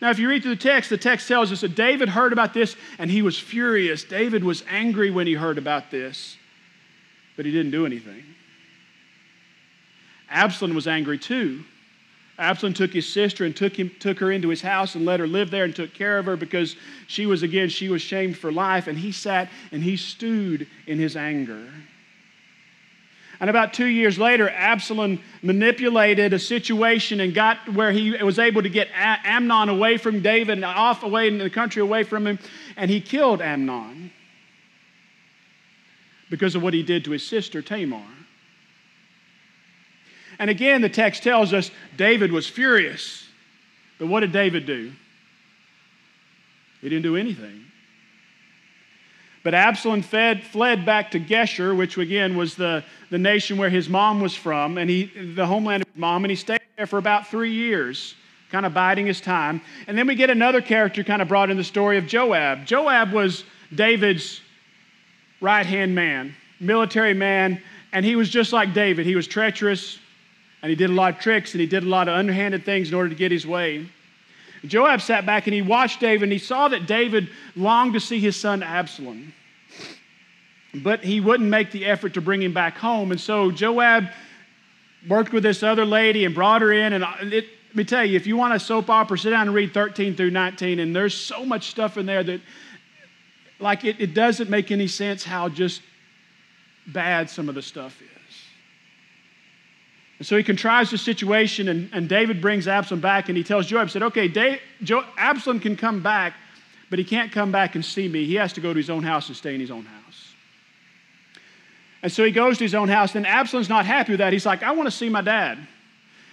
Now, 0.00 0.10
if 0.10 0.18
you 0.18 0.28
read 0.28 0.42
through 0.42 0.54
the 0.54 0.62
text, 0.62 0.90
the 0.90 0.98
text 0.98 1.26
tells 1.26 1.50
us 1.50 1.62
that 1.62 1.74
David 1.74 2.08
heard 2.08 2.32
about 2.32 2.54
this 2.54 2.76
and 2.98 3.10
he 3.10 3.22
was 3.22 3.38
furious. 3.38 4.04
David 4.04 4.44
was 4.44 4.62
angry 4.68 5.10
when 5.10 5.26
he 5.26 5.34
heard 5.34 5.58
about 5.58 5.90
this, 5.90 6.36
but 7.36 7.46
he 7.46 7.50
didn't 7.50 7.72
do 7.72 7.84
anything. 7.84 8.22
Absalom 10.30 10.74
was 10.74 10.86
angry 10.86 11.18
too. 11.18 11.64
Absalom 12.38 12.72
took 12.72 12.92
his 12.92 13.12
sister 13.12 13.44
and 13.44 13.56
took, 13.56 13.76
him, 13.76 13.90
took 13.98 14.20
her 14.20 14.30
into 14.30 14.48
his 14.48 14.62
house 14.62 14.94
and 14.94 15.04
let 15.04 15.18
her 15.18 15.26
live 15.26 15.50
there 15.50 15.64
and 15.64 15.74
took 15.74 15.92
care 15.92 16.18
of 16.18 16.26
her 16.26 16.36
because 16.36 16.76
she 17.08 17.26
was, 17.26 17.42
again, 17.42 17.68
she 17.68 17.88
was 17.88 18.00
shamed 18.00 18.38
for 18.38 18.52
life. 18.52 18.86
And 18.86 18.96
he 18.96 19.10
sat 19.10 19.50
and 19.72 19.82
he 19.82 19.96
stewed 19.96 20.68
in 20.86 20.98
his 20.98 21.16
anger. 21.16 21.68
And 23.40 23.50
about 23.50 23.72
two 23.72 23.86
years 23.86 24.18
later, 24.18 24.48
Absalom 24.50 25.20
manipulated 25.42 26.32
a 26.32 26.38
situation 26.38 27.20
and 27.20 27.34
got 27.34 27.72
where 27.72 27.92
he 27.92 28.10
was 28.22 28.38
able 28.38 28.62
to 28.62 28.68
get 28.68 28.88
Amnon 28.94 29.68
away 29.68 29.96
from 29.96 30.22
David 30.22 30.58
and 30.58 30.64
off 30.64 31.02
away 31.04 31.28
in 31.28 31.38
the 31.38 31.50
country 31.50 31.82
away 31.82 32.02
from 32.02 32.26
him. 32.26 32.38
And 32.76 32.90
he 32.90 33.00
killed 33.00 33.40
Amnon 33.40 34.10
because 36.30 36.54
of 36.54 36.62
what 36.62 36.74
he 36.74 36.82
did 36.82 37.04
to 37.04 37.12
his 37.12 37.26
sister 37.26 37.62
Tamar. 37.62 38.02
And 40.38 40.50
again, 40.50 40.80
the 40.80 40.88
text 40.88 41.22
tells 41.22 41.52
us 41.52 41.70
David 41.96 42.32
was 42.32 42.46
furious. 42.46 43.26
But 43.98 44.06
what 44.06 44.20
did 44.20 44.32
David 44.32 44.66
do? 44.66 44.92
He 46.80 46.88
didn't 46.88 47.02
do 47.02 47.16
anything. 47.16 47.64
But 49.42 49.54
Absalom 49.54 50.02
fed, 50.02 50.44
fled 50.44 50.84
back 50.84 51.12
to 51.12 51.20
Geshur, 51.20 51.76
which 51.76 51.96
again 51.96 52.36
was 52.36 52.54
the, 52.54 52.84
the 53.10 53.18
nation 53.18 53.56
where 53.56 53.70
his 53.70 53.88
mom 53.88 54.20
was 54.20 54.34
from, 54.34 54.78
and 54.78 54.90
he, 54.90 55.04
the 55.34 55.46
homeland 55.46 55.82
of 55.82 55.88
his 55.88 55.96
mom, 55.96 56.24
and 56.24 56.30
he 56.30 56.36
stayed 56.36 56.60
there 56.76 56.86
for 56.86 56.98
about 56.98 57.28
three 57.28 57.52
years, 57.52 58.14
kind 58.50 58.66
of 58.66 58.74
biding 58.74 59.06
his 59.06 59.20
time. 59.20 59.60
And 59.86 59.96
then 59.96 60.06
we 60.06 60.14
get 60.14 60.28
another 60.28 60.60
character 60.60 61.02
kind 61.02 61.22
of 61.22 61.28
brought 61.28 61.50
in 61.50 61.56
the 61.56 61.64
story 61.64 61.98
of 61.98 62.06
Joab. 62.06 62.66
Joab 62.66 63.12
was 63.12 63.44
David's 63.74 64.40
right 65.40 65.66
hand 65.66 65.94
man, 65.94 66.34
military 66.60 67.14
man, 67.14 67.62
and 67.92 68.04
he 68.04 68.16
was 68.16 68.28
just 68.28 68.52
like 68.52 68.74
David. 68.74 69.06
He 69.06 69.16
was 69.16 69.26
treacherous, 69.26 69.98
and 70.62 70.70
he 70.70 70.76
did 70.76 70.90
a 70.90 70.92
lot 70.92 71.14
of 71.14 71.20
tricks 71.20 71.52
and 71.52 71.60
he 71.60 71.66
did 71.66 71.84
a 71.84 71.88
lot 71.88 72.08
of 72.08 72.14
underhanded 72.14 72.64
things 72.64 72.88
in 72.88 72.94
order 72.94 73.08
to 73.08 73.14
get 73.14 73.30
his 73.30 73.46
way. 73.46 73.86
Joab 74.64 75.00
sat 75.00 75.24
back 75.24 75.46
and 75.46 75.54
he 75.54 75.62
watched 75.62 76.00
David 76.00 76.24
and 76.24 76.32
he 76.32 76.38
saw 76.38 76.68
that 76.68 76.86
David 76.86 77.28
longed 77.54 77.94
to 77.94 78.00
see 78.00 78.18
his 78.18 78.36
son 78.36 78.62
Absalom. 78.62 79.32
But 80.74 81.04
he 81.04 81.20
wouldn't 81.20 81.48
make 81.48 81.70
the 81.70 81.86
effort 81.86 82.14
to 82.14 82.20
bring 82.20 82.42
him 82.42 82.52
back 82.52 82.76
home. 82.76 83.10
And 83.10 83.20
so 83.20 83.50
Joab 83.50 84.08
worked 85.08 85.32
with 85.32 85.42
this 85.42 85.62
other 85.62 85.84
lady 85.84 86.24
and 86.24 86.34
brought 86.34 86.60
her 86.62 86.72
in. 86.72 86.92
And 86.92 87.04
it, 87.32 87.46
let 87.68 87.76
me 87.76 87.84
tell 87.84 88.04
you, 88.04 88.16
if 88.16 88.26
you 88.26 88.36
want 88.36 88.54
a 88.54 88.60
soap 88.60 88.90
opera, 88.90 89.16
sit 89.18 89.30
down 89.30 89.46
and 89.46 89.54
read 89.54 89.72
13 89.72 90.14
through 90.14 90.30
19. 90.30 90.80
And 90.80 90.94
there's 90.94 91.14
so 91.14 91.44
much 91.44 91.70
stuff 91.70 91.96
in 91.96 92.04
there 92.04 92.22
that, 92.22 92.40
like, 93.60 93.84
it, 93.84 94.00
it 94.00 94.14
doesn't 94.14 94.50
make 94.50 94.70
any 94.70 94.88
sense 94.88 95.24
how 95.24 95.48
just 95.48 95.82
bad 96.86 97.30
some 97.30 97.48
of 97.48 97.54
the 97.54 97.62
stuff 97.62 98.00
is. 98.02 98.17
And 100.18 100.26
so 100.26 100.36
he 100.36 100.42
contrives 100.42 100.90
the 100.90 100.98
situation, 100.98 101.68
and, 101.68 101.88
and 101.92 102.08
David 102.08 102.40
brings 102.40 102.66
Absalom 102.66 103.00
back, 103.00 103.28
and 103.28 103.38
he 103.38 103.44
tells 103.44 103.66
Joab, 103.66 103.90
said, 103.90 104.02
okay, 104.02 104.26
Dave, 104.26 104.60
jo- 104.82 105.04
Absalom 105.16 105.60
can 105.60 105.76
come 105.76 106.02
back, 106.02 106.34
but 106.90 106.98
he 106.98 107.04
can't 107.04 107.30
come 107.30 107.52
back 107.52 107.76
and 107.76 107.84
see 107.84 108.08
me. 108.08 108.24
He 108.24 108.34
has 108.34 108.52
to 108.54 108.60
go 108.60 108.72
to 108.72 108.76
his 108.76 108.90
own 108.90 109.04
house 109.04 109.28
and 109.28 109.36
stay 109.36 109.54
in 109.54 109.60
his 109.60 109.70
own 109.70 109.84
house. 109.84 110.34
And 112.02 112.10
so 112.10 112.24
he 112.24 112.32
goes 112.32 112.58
to 112.58 112.64
his 112.64 112.74
own 112.74 112.88
house, 112.88 113.14
and 113.14 113.26
Absalom's 113.26 113.68
not 113.68 113.86
happy 113.86 114.12
with 114.12 114.18
that. 114.18 114.32
He's 114.32 114.46
like, 114.46 114.62
I 114.62 114.72
want 114.72 114.88
to 114.88 114.96
see 114.96 115.08
my 115.08 115.20
dad. 115.20 115.58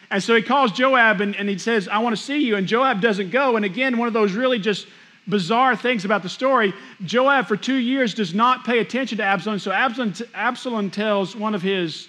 And 0.10 0.22
so 0.22 0.36
he 0.36 0.42
calls 0.42 0.72
Joab, 0.72 1.22
and, 1.22 1.36
and 1.36 1.48
he 1.48 1.58
says, 1.58 1.88
I 1.88 2.00
want 2.00 2.16
to 2.16 2.22
see 2.22 2.40
you. 2.40 2.56
And 2.56 2.68
Joab 2.68 3.02
doesn't 3.02 3.32
go. 3.32 3.56
And 3.56 3.66
again, 3.66 3.98
one 3.98 4.08
of 4.08 4.14
those 4.14 4.34
really 4.34 4.60
just 4.60 4.88
bizarre 5.28 5.76
things 5.76 6.06
about 6.06 6.22
the 6.22 6.30
story 6.30 6.74
Joab, 7.04 7.48
for 7.48 7.58
two 7.58 7.76
years, 7.76 8.14
does 8.14 8.34
not 8.34 8.64
pay 8.64 8.80
attention 8.80 9.18
to 9.18 9.24
Absalom. 9.24 9.60
So 9.60 9.72
Absalom, 9.72 10.14
Absalom 10.34 10.92
tells 10.92 11.36
one 11.36 11.56
of 11.56 11.62
his 11.62 12.08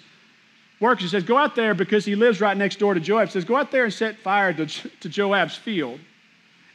works. 0.79 1.01
He 1.01 1.07
says, 1.07 1.23
Go 1.23 1.37
out 1.37 1.55
there 1.55 1.73
because 1.73 2.05
he 2.05 2.15
lives 2.15 2.41
right 2.41 2.55
next 2.55 2.79
door 2.79 2.93
to 2.93 2.99
Joab. 2.99 3.27
He 3.27 3.31
says, 3.33 3.45
Go 3.45 3.55
out 3.55 3.71
there 3.71 3.85
and 3.85 3.93
set 3.93 4.17
fire 4.19 4.53
to, 4.53 4.65
to 4.65 5.09
Joab's 5.09 5.55
field. 5.55 5.99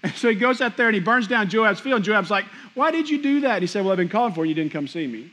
And 0.02 0.12
so 0.14 0.28
he 0.28 0.34
goes 0.34 0.60
out 0.60 0.76
there 0.76 0.88
and 0.88 0.94
he 0.94 1.00
burns 1.00 1.28
down 1.28 1.48
Joab's 1.48 1.80
field. 1.80 1.96
And 1.96 2.04
Joab's 2.04 2.30
like, 2.30 2.44
Why 2.74 2.90
did 2.90 3.08
you 3.08 3.22
do 3.22 3.40
that? 3.42 3.54
And 3.54 3.62
he 3.62 3.66
said, 3.66 3.84
Well, 3.84 3.92
I've 3.92 3.98
been 3.98 4.08
calling 4.08 4.34
for 4.34 4.44
you. 4.44 4.50
You 4.50 4.54
didn't 4.54 4.72
come 4.72 4.88
see 4.88 5.06
me. 5.06 5.32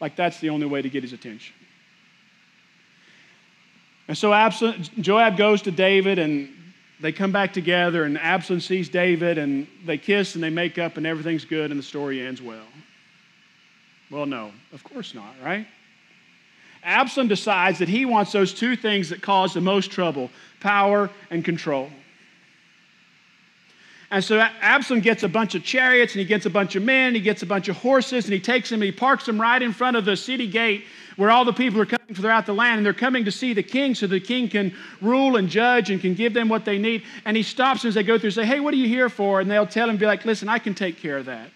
Like 0.00 0.16
that's 0.16 0.38
the 0.40 0.50
only 0.50 0.66
way 0.66 0.82
to 0.82 0.88
get 0.88 1.02
his 1.02 1.12
attention. 1.12 1.54
And 4.06 4.18
so 4.18 4.32
Joab 5.00 5.36
goes 5.36 5.62
to 5.62 5.70
David 5.70 6.18
and 6.18 6.50
they 7.00 7.12
come 7.12 7.32
back 7.32 7.52
together 7.52 8.04
and 8.04 8.18
Absalom 8.18 8.60
sees 8.60 8.88
David 8.88 9.38
and 9.38 9.66
they 9.86 9.96
kiss 9.96 10.34
and 10.34 10.44
they 10.44 10.50
make 10.50 10.78
up 10.78 10.96
and 10.96 11.06
everything's 11.06 11.44
good 11.44 11.70
and 11.70 11.78
the 11.78 11.84
story 11.84 12.24
ends 12.24 12.42
well. 12.42 12.66
Well, 14.10 14.26
no, 14.26 14.52
of 14.72 14.84
course 14.84 15.14
not, 15.14 15.34
right? 15.42 15.66
Absalom 16.84 17.28
decides 17.28 17.78
that 17.78 17.88
he 17.88 18.04
wants 18.04 18.32
those 18.32 18.52
two 18.52 18.76
things 18.76 19.08
that 19.08 19.22
cause 19.22 19.54
the 19.54 19.60
most 19.60 19.90
trouble 19.90 20.30
power 20.60 21.10
and 21.30 21.44
control. 21.44 21.90
And 24.10 24.22
so 24.22 24.38
Absalom 24.38 25.00
gets 25.00 25.22
a 25.24 25.28
bunch 25.28 25.54
of 25.54 25.64
chariots 25.64 26.12
and 26.12 26.20
he 26.20 26.24
gets 26.24 26.46
a 26.46 26.50
bunch 26.50 26.76
of 26.76 26.82
men, 26.84 27.08
and 27.08 27.16
he 27.16 27.22
gets 27.22 27.42
a 27.42 27.46
bunch 27.46 27.68
of 27.68 27.76
horses, 27.76 28.26
and 28.26 28.32
he 28.32 28.38
takes 28.38 28.70
them 28.70 28.80
and 28.80 28.86
he 28.86 28.92
parks 28.92 29.26
them 29.26 29.40
right 29.40 29.60
in 29.60 29.72
front 29.72 29.96
of 29.96 30.04
the 30.04 30.16
city 30.16 30.46
gate 30.46 30.84
where 31.16 31.30
all 31.30 31.44
the 31.44 31.52
people 31.52 31.80
are 31.80 31.86
coming 31.86 32.14
throughout 32.14 32.46
the 32.46 32.54
land 32.54 32.78
and 32.78 32.86
they're 32.86 32.92
coming 32.92 33.24
to 33.24 33.30
see 33.30 33.52
the 33.52 33.62
king 33.62 33.94
so 33.94 34.06
the 34.06 34.20
king 34.20 34.48
can 34.48 34.74
rule 35.00 35.36
and 35.36 35.48
judge 35.48 35.90
and 35.90 36.00
can 36.00 36.14
give 36.14 36.34
them 36.34 36.48
what 36.48 36.64
they 36.64 36.78
need. 36.78 37.02
And 37.24 37.36
he 37.36 37.42
stops 37.42 37.84
as 37.84 37.94
they 37.94 38.02
go 38.02 38.18
through 38.18 38.28
and 38.28 38.34
say, 38.34 38.46
Hey, 38.46 38.60
what 38.60 38.74
are 38.74 38.78
you 38.78 38.88
here 38.88 39.08
for? 39.08 39.40
And 39.40 39.50
they'll 39.50 39.66
tell 39.66 39.88
him, 39.88 39.96
be 39.96 40.06
like, 40.06 40.24
Listen, 40.24 40.48
I 40.48 40.58
can 40.58 40.74
take 40.74 40.98
care 40.98 41.18
of 41.18 41.26
that. 41.26 41.50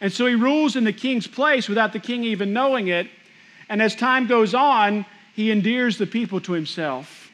And 0.00 0.12
so 0.12 0.26
he 0.26 0.34
rules 0.34 0.76
in 0.76 0.84
the 0.84 0.92
king's 0.92 1.26
place 1.26 1.68
without 1.68 1.92
the 1.92 1.98
king 1.98 2.24
even 2.24 2.52
knowing 2.52 2.88
it. 2.88 3.08
And 3.68 3.82
as 3.82 3.94
time 3.94 4.26
goes 4.26 4.54
on, 4.54 5.04
he 5.34 5.50
endears 5.50 5.98
the 5.98 6.06
people 6.06 6.40
to 6.42 6.52
himself. 6.52 7.30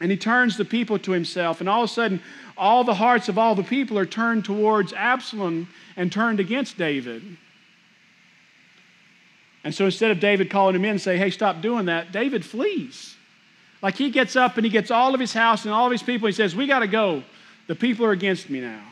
And 0.00 0.10
he 0.10 0.16
turns 0.16 0.56
the 0.56 0.64
people 0.64 0.98
to 1.00 1.12
himself. 1.12 1.60
And 1.60 1.68
all 1.68 1.84
of 1.84 1.90
a 1.90 1.92
sudden, 1.92 2.20
all 2.56 2.84
the 2.84 2.94
hearts 2.94 3.28
of 3.28 3.38
all 3.38 3.54
the 3.54 3.62
people 3.62 3.98
are 3.98 4.06
turned 4.06 4.44
towards 4.44 4.92
Absalom 4.92 5.68
and 5.96 6.12
turned 6.12 6.40
against 6.40 6.76
David. 6.76 7.22
And 9.64 9.74
so 9.74 9.86
instead 9.86 10.10
of 10.10 10.20
David 10.20 10.50
calling 10.50 10.74
him 10.74 10.84
in 10.84 10.92
and 10.92 11.00
say, 11.00 11.16
hey, 11.16 11.30
stop 11.30 11.60
doing 11.60 11.86
that, 11.86 12.12
David 12.12 12.44
flees. 12.44 13.16
Like 13.82 13.96
he 13.96 14.10
gets 14.10 14.36
up 14.36 14.56
and 14.56 14.64
he 14.64 14.70
gets 14.70 14.90
all 14.90 15.14
of 15.14 15.20
his 15.20 15.32
house 15.32 15.64
and 15.64 15.72
all 15.72 15.86
of 15.86 15.92
his 15.92 16.02
people. 16.02 16.26
He 16.26 16.32
says, 16.32 16.54
we 16.54 16.66
got 16.66 16.80
to 16.80 16.86
go. 16.86 17.22
The 17.66 17.74
people 17.74 18.06
are 18.06 18.12
against 18.12 18.48
me 18.48 18.60
now. 18.60 18.82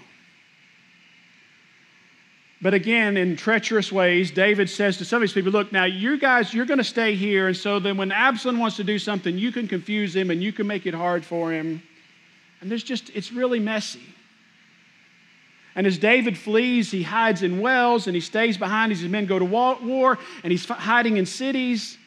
But 2.65 2.73
again, 2.73 3.19
in 3.19 3.37
treacherous 3.37 3.93
ways, 3.93 4.31
David 4.31 4.71
says 4.71 4.97
to 4.97 5.05
some 5.05 5.19
of 5.19 5.21
these 5.21 5.35
people, 5.35 5.53
Look, 5.53 5.71
now 5.71 5.85
you 5.85 6.17
guys, 6.17 6.55
you're 6.55 6.65
going 6.65 6.79
to 6.79 6.83
stay 6.83 7.15
here. 7.15 7.47
And 7.47 7.55
so 7.55 7.79
then 7.79 7.99
when 7.99 8.11
Absalom 8.11 8.59
wants 8.59 8.77
to 8.77 8.85
do 8.85 8.99
something, 8.99 9.37
you 9.37 9.53
can 9.53 9.69
confuse 9.69 10.17
him 10.17 10.31
and 10.31 10.43
you 10.43 10.51
can 10.51 10.67
make 10.67 10.87
it 10.87 10.95
hard 10.95 11.27
for 11.27 11.53
him. 11.53 11.83
And 12.63 12.71
there's 12.71 12.83
just, 12.83 13.11
it's 13.11 13.31
really 13.31 13.61
messy. 13.61 14.01
And 15.75 15.87
as 15.87 15.99
David 15.99 16.39
flees, 16.39 16.91
he 16.91 17.03
hides 17.03 17.43
in 17.43 17.61
wells 17.61 18.07
and 18.07 18.15
he 18.15 18.23
stays 18.23 18.57
behind 18.57 18.93
as 18.93 19.01
his 19.01 19.11
men 19.11 19.27
go 19.27 19.39
to 19.39 19.45
war 19.45 20.19
and 20.43 20.51
he's 20.51 20.65
hiding 20.65 21.19
in 21.19 21.27
cities. 21.27 21.99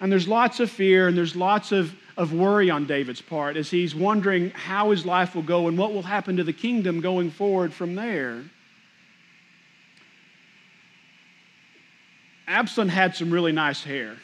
And 0.00 0.10
there's 0.10 0.26
lots 0.26 0.58
of 0.58 0.72
fear 0.72 1.06
and 1.06 1.16
there's 1.16 1.36
lots 1.36 1.70
of, 1.70 1.94
of 2.16 2.32
worry 2.32 2.68
on 2.68 2.88
David's 2.88 3.22
part 3.22 3.56
as 3.56 3.70
he's 3.70 3.94
wondering 3.94 4.50
how 4.50 4.90
his 4.90 5.06
life 5.06 5.36
will 5.36 5.42
go 5.42 5.68
and 5.68 5.78
what 5.78 5.92
will 5.92 6.02
happen 6.02 6.36
to 6.38 6.42
the 6.42 6.52
kingdom 6.52 7.00
going 7.00 7.30
forward 7.30 7.72
from 7.72 7.94
there. 7.94 8.42
Absalom 12.46 12.88
had 12.88 13.14
some 13.16 13.30
really 13.30 13.52
nice 13.52 13.82
hair. 13.82 14.16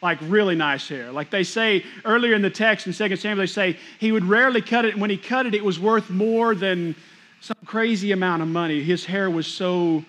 Like 0.00 0.18
really 0.22 0.54
nice 0.56 0.88
hair. 0.88 1.12
Like 1.12 1.30
they 1.30 1.44
say 1.44 1.84
earlier 2.04 2.34
in 2.34 2.42
the 2.42 2.50
text 2.50 2.86
in 2.86 2.92
2 2.92 3.16
Samuel, 3.16 3.38
they 3.38 3.46
say 3.46 3.76
he 4.00 4.10
would 4.12 4.24
rarely 4.24 4.60
cut 4.60 4.84
it. 4.84 4.92
And 4.92 5.00
when 5.00 5.10
he 5.10 5.16
cut 5.16 5.46
it, 5.46 5.54
it 5.54 5.64
was 5.64 5.78
worth 5.78 6.10
more 6.10 6.54
than 6.54 6.94
some 7.40 7.56
crazy 7.64 8.12
amount 8.12 8.42
of 8.42 8.48
money. 8.48 8.82
His 8.82 9.04
hair 9.04 9.30
was 9.30 9.46
so 9.46 10.04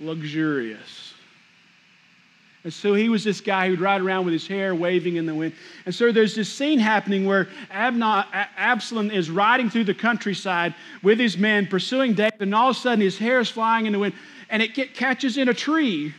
luxurious. 0.00 1.07
And 2.68 2.72
so 2.74 2.92
he 2.92 3.08
was 3.08 3.24
this 3.24 3.40
guy 3.40 3.66
who'd 3.66 3.80
ride 3.80 4.02
around 4.02 4.26
with 4.26 4.34
his 4.34 4.46
hair 4.46 4.74
waving 4.74 5.16
in 5.16 5.24
the 5.24 5.34
wind. 5.34 5.54
And 5.86 5.94
so 5.94 6.12
there's 6.12 6.34
this 6.34 6.52
scene 6.52 6.78
happening 6.78 7.24
where 7.24 7.48
Absalom 7.70 9.10
is 9.10 9.30
riding 9.30 9.70
through 9.70 9.84
the 9.84 9.94
countryside 9.94 10.74
with 11.02 11.18
his 11.18 11.38
men, 11.38 11.66
pursuing 11.66 12.12
David, 12.12 12.42
and 12.42 12.54
all 12.54 12.68
of 12.68 12.76
a 12.76 12.78
sudden 12.78 13.00
his 13.00 13.16
hair 13.16 13.40
is 13.40 13.48
flying 13.48 13.86
in 13.86 13.94
the 13.94 13.98
wind, 13.98 14.12
and 14.50 14.60
it 14.60 14.74
get, 14.74 14.92
catches 14.92 15.38
in 15.38 15.48
a 15.48 15.54
tree. 15.54 16.14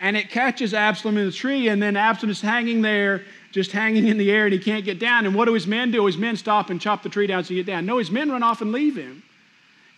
And 0.00 0.16
it 0.16 0.30
catches 0.30 0.72
Absalom 0.72 1.18
in 1.18 1.26
the 1.26 1.32
tree, 1.32 1.68
and 1.68 1.82
then 1.82 1.94
Absalom 1.94 2.30
is 2.30 2.40
hanging 2.40 2.80
there 2.80 3.20
just 3.52 3.70
hanging 3.70 4.08
in 4.08 4.16
the 4.16 4.32
air 4.32 4.46
and 4.46 4.54
he 4.54 4.58
can't 4.58 4.86
get 4.86 4.98
down. 4.98 5.26
And 5.26 5.34
what 5.34 5.44
do 5.44 5.52
his 5.52 5.66
men 5.66 5.90
do? 5.90 6.06
His 6.06 6.16
men 6.16 6.36
stop 6.36 6.70
and 6.70 6.80
chop 6.80 7.02
the 7.02 7.10
tree 7.10 7.26
down 7.26 7.44
so 7.44 7.50
he 7.50 7.56
get 7.56 7.66
down. 7.66 7.84
No, 7.84 7.98
his 7.98 8.10
men 8.10 8.32
run 8.32 8.42
off 8.42 8.62
and 8.62 8.72
leave 8.72 8.96
him. 8.96 9.22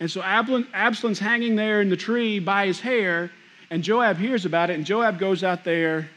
And 0.01 0.11
so 0.11 0.21
Absalom's 0.21 1.19
hanging 1.19 1.55
there 1.55 1.79
in 1.79 1.87
the 1.87 1.95
tree 1.95 2.39
by 2.39 2.67
his 2.67 2.81
hair, 2.81 3.31
and 3.69 3.83
Joab 3.83 4.17
hears 4.17 4.45
about 4.45 4.69
it, 4.69 4.73
and 4.75 4.85
Joab 4.85 5.19
goes 5.19 5.43
out 5.43 5.63
there 5.63 6.09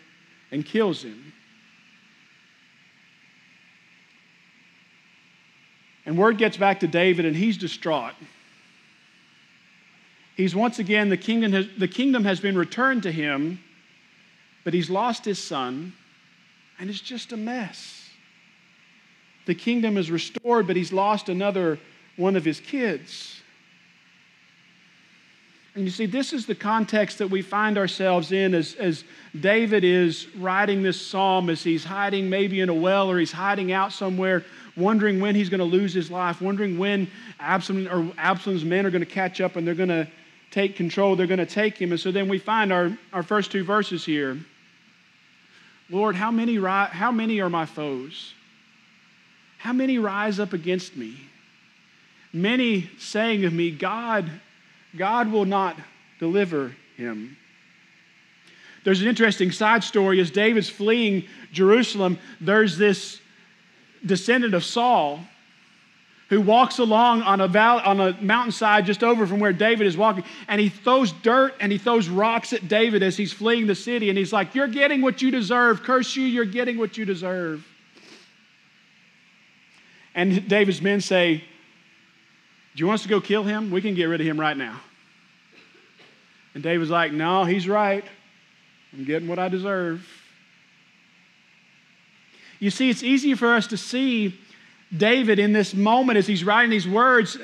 and 0.50 0.64
kills 0.64 1.02
him. 1.02 1.32
And 6.06 6.16
word 6.16 6.38
gets 6.38 6.56
back 6.56 6.80
to 6.80 6.86
David, 6.86 7.24
and 7.24 7.36
he's 7.36 7.56
distraught. 7.56 8.14
He's 10.36 10.54
once 10.54 10.78
again, 10.78 11.08
the 11.08 11.16
kingdom 11.16 11.52
has, 11.52 11.66
the 11.76 11.88
kingdom 11.88 12.24
has 12.24 12.40
been 12.40 12.56
returned 12.56 13.02
to 13.02 13.12
him, 13.12 13.60
but 14.64 14.72
he's 14.72 14.88
lost 14.88 15.24
his 15.24 15.42
son 15.42 15.92
and 16.80 16.88
it's 16.88 17.00
just 17.00 17.32
a 17.32 17.36
mess. 17.36 18.08
The 19.44 19.54
kingdom 19.54 19.98
is 19.98 20.10
restored, 20.10 20.66
but 20.66 20.76
he's 20.76 20.92
lost 20.92 21.28
another 21.28 21.78
one 22.16 22.36
of 22.36 22.44
his 22.44 22.58
kids. 22.58 23.42
And 25.74 25.84
you 25.84 25.90
see, 25.90 26.06
this 26.06 26.32
is 26.32 26.46
the 26.46 26.54
context 26.54 27.18
that 27.18 27.28
we 27.28 27.42
find 27.42 27.78
ourselves 27.78 28.32
in 28.32 28.54
as, 28.54 28.74
as 28.74 29.04
David 29.38 29.84
is 29.84 30.26
writing 30.36 30.82
this 30.82 31.00
psalm, 31.00 31.48
as 31.48 31.62
he's 31.62 31.84
hiding 31.84 32.28
maybe 32.28 32.60
in 32.60 32.68
a 32.68 32.74
well 32.74 33.08
or 33.08 33.18
he's 33.18 33.30
hiding 33.30 33.70
out 33.70 33.92
somewhere, 33.92 34.44
wondering 34.76 35.20
when 35.20 35.36
he's 35.36 35.48
going 35.48 35.60
to 35.60 35.64
lose 35.64 35.94
his 35.94 36.10
life, 36.10 36.40
wondering 36.40 36.76
when 36.76 37.08
Absalom 37.38 37.86
or 37.86 38.12
Absalom's 38.18 38.64
men 38.64 38.84
are 38.84 38.90
going 38.90 39.04
to 39.04 39.06
catch 39.06 39.40
up 39.40 39.54
and 39.54 39.64
they're 39.64 39.74
going 39.74 39.88
to 39.90 40.08
take 40.50 40.74
control, 40.74 41.14
they're 41.14 41.28
going 41.28 41.38
to 41.38 41.46
take 41.46 41.78
him. 41.78 41.92
And 41.92 42.00
so 42.00 42.10
then 42.10 42.28
we 42.28 42.38
find 42.38 42.72
our, 42.72 42.96
our 43.12 43.22
first 43.22 43.52
two 43.52 43.62
verses 43.62 44.04
here. 44.04 44.38
Lord, 45.88 46.16
how 46.16 46.32
many, 46.32 46.56
how 46.56 47.12
many 47.12 47.40
are 47.40 47.50
my 47.50 47.66
foes? 47.66 48.34
How 49.58 49.72
many 49.72 49.98
rise 49.98 50.40
up 50.40 50.52
against 50.52 50.96
me? 50.96 51.16
Many 52.32 52.90
saying 52.98 53.44
of 53.44 53.52
me, 53.52 53.70
God, 53.70 54.30
God 54.96 55.30
will 55.30 55.44
not 55.44 55.76
deliver 56.18 56.74
him. 56.96 57.36
There's 58.84 59.02
an 59.02 59.08
interesting 59.08 59.52
side 59.52 59.84
story. 59.84 60.20
As 60.20 60.30
David's 60.30 60.68
fleeing 60.68 61.26
Jerusalem, 61.52 62.18
there's 62.40 62.78
this 62.78 63.20
descendant 64.04 64.54
of 64.54 64.64
Saul 64.64 65.20
who 66.30 66.40
walks 66.40 66.78
along 66.78 67.22
on 67.22 67.40
a, 67.40 67.48
valley, 67.48 67.82
on 67.82 68.00
a 68.00 68.16
mountainside 68.22 68.86
just 68.86 69.02
over 69.02 69.26
from 69.26 69.40
where 69.40 69.52
David 69.52 69.86
is 69.86 69.96
walking, 69.96 70.22
and 70.46 70.60
he 70.60 70.68
throws 70.68 71.10
dirt 71.10 71.54
and 71.60 71.72
he 71.72 71.76
throws 71.76 72.08
rocks 72.08 72.52
at 72.52 72.68
David 72.68 73.02
as 73.02 73.16
he's 73.16 73.32
fleeing 73.32 73.66
the 73.66 73.74
city. 73.74 74.08
And 74.08 74.16
he's 74.16 74.32
like, 74.32 74.54
You're 74.54 74.68
getting 74.68 75.02
what 75.02 75.20
you 75.20 75.30
deserve. 75.30 75.82
Curse 75.82 76.14
you, 76.16 76.24
you're 76.24 76.44
getting 76.44 76.78
what 76.78 76.96
you 76.96 77.04
deserve. 77.04 77.66
And 80.14 80.48
David's 80.48 80.80
men 80.80 81.00
say, 81.00 81.44
you 82.80 82.86
want 82.86 83.00
us 83.00 83.02
to 83.02 83.08
go 83.08 83.20
kill 83.20 83.42
him? 83.42 83.70
We 83.70 83.80
can 83.80 83.94
get 83.94 84.04
rid 84.04 84.20
of 84.20 84.26
him 84.26 84.40
right 84.40 84.56
now. 84.56 84.80
And 86.54 86.62
David's 86.62 86.90
like, 86.90 87.12
No, 87.12 87.44
he's 87.44 87.68
right. 87.68 88.04
I'm 88.92 89.04
getting 89.04 89.28
what 89.28 89.38
I 89.38 89.48
deserve. 89.48 90.06
You 92.58 92.70
see, 92.70 92.90
it's 92.90 93.02
easy 93.02 93.34
for 93.34 93.54
us 93.54 93.68
to 93.68 93.76
see 93.76 94.38
David 94.94 95.38
in 95.38 95.52
this 95.52 95.74
moment 95.74 96.18
as 96.18 96.26
he's 96.26 96.44
writing 96.44 96.70
these 96.70 96.86
words, 96.86 97.38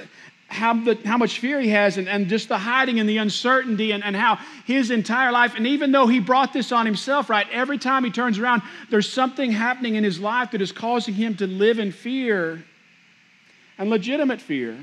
how, 0.48 0.74
the, 0.74 0.98
how 1.04 1.16
much 1.16 1.38
fear 1.38 1.60
he 1.60 1.70
has 1.70 1.96
and, 1.96 2.08
and 2.08 2.28
just 2.28 2.48
the 2.48 2.58
hiding 2.58 3.00
and 3.00 3.08
the 3.08 3.18
uncertainty 3.18 3.92
and, 3.92 4.04
and 4.04 4.14
how 4.14 4.38
his 4.64 4.90
entire 4.90 5.32
life, 5.32 5.54
and 5.56 5.66
even 5.66 5.90
though 5.90 6.06
he 6.06 6.20
brought 6.20 6.52
this 6.52 6.70
on 6.70 6.84
himself, 6.84 7.30
right, 7.30 7.46
every 7.50 7.78
time 7.78 8.04
he 8.04 8.10
turns 8.10 8.38
around, 8.38 8.62
there's 8.90 9.10
something 9.10 9.50
happening 9.50 9.94
in 9.94 10.04
his 10.04 10.20
life 10.20 10.50
that 10.50 10.60
is 10.60 10.72
causing 10.72 11.14
him 11.14 11.36
to 11.36 11.46
live 11.46 11.78
in 11.78 11.92
fear 11.92 12.62
and 13.78 13.88
legitimate 13.88 14.40
fear. 14.40 14.76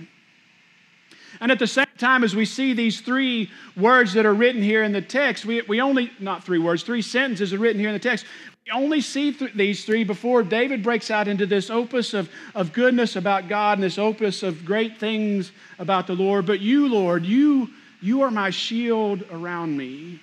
And 1.41 1.51
at 1.51 1.59
the 1.59 1.67
same 1.67 1.85
time, 1.97 2.23
as 2.23 2.35
we 2.35 2.45
see 2.45 2.73
these 2.73 3.01
three 3.01 3.49
words 3.75 4.13
that 4.13 4.25
are 4.25 4.33
written 4.33 4.61
here 4.61 4.83
in 4.83 4.91
the 4.91 5.01
text, 5.01 5.45
we, 5.45 5.61
we 5.63 5.81
only, 5.81 6.11
not 6.19 6.43
three 6.43 6.59
words, 6.59 6.83
three 6.83 7.01
sentences 7.01 7.53
are 7.53 7.57
written 7.57 7.79
here 7.79 7.89
in 7.89 7.93
the 7.93 7.99
text. 7.99 8.25
We 8.65 8.71
only 8.71 9.01
see 9.01 9.33
th- 9.33 9.53
these 9.53 9.83
three 9.83 10.03
before 10.03 10.43
David 10.43 10.83
breaks 10.83 11.11
out 11.11 11.27
into 11.27 11.45
this 11.45 11.69
opus 11.69 12.13
of, 12.13 12.29
of 12.55 12.71
goodness 12.71 13.15
about 13.15 13.49
God 13.49 13.77
and 13.77 13.83
this 13.83 13.97
opus 13.97 14.43
of 14.43 14.63
great 14.63 14.99
things 14.99 15.51
about 15.79 16.07
the 16.07 16.13
Lord. 16.13 16.45
But 16.45 16.61
you, 16.61 16.87
Lord, 16.87 17.25
you, 17.25 17.69
you 18.01 18.21
are 18.21 18.31
my 18.31 18.49
shield 18.49 19.25
around 19.31 19.75
me. 19.75 20.21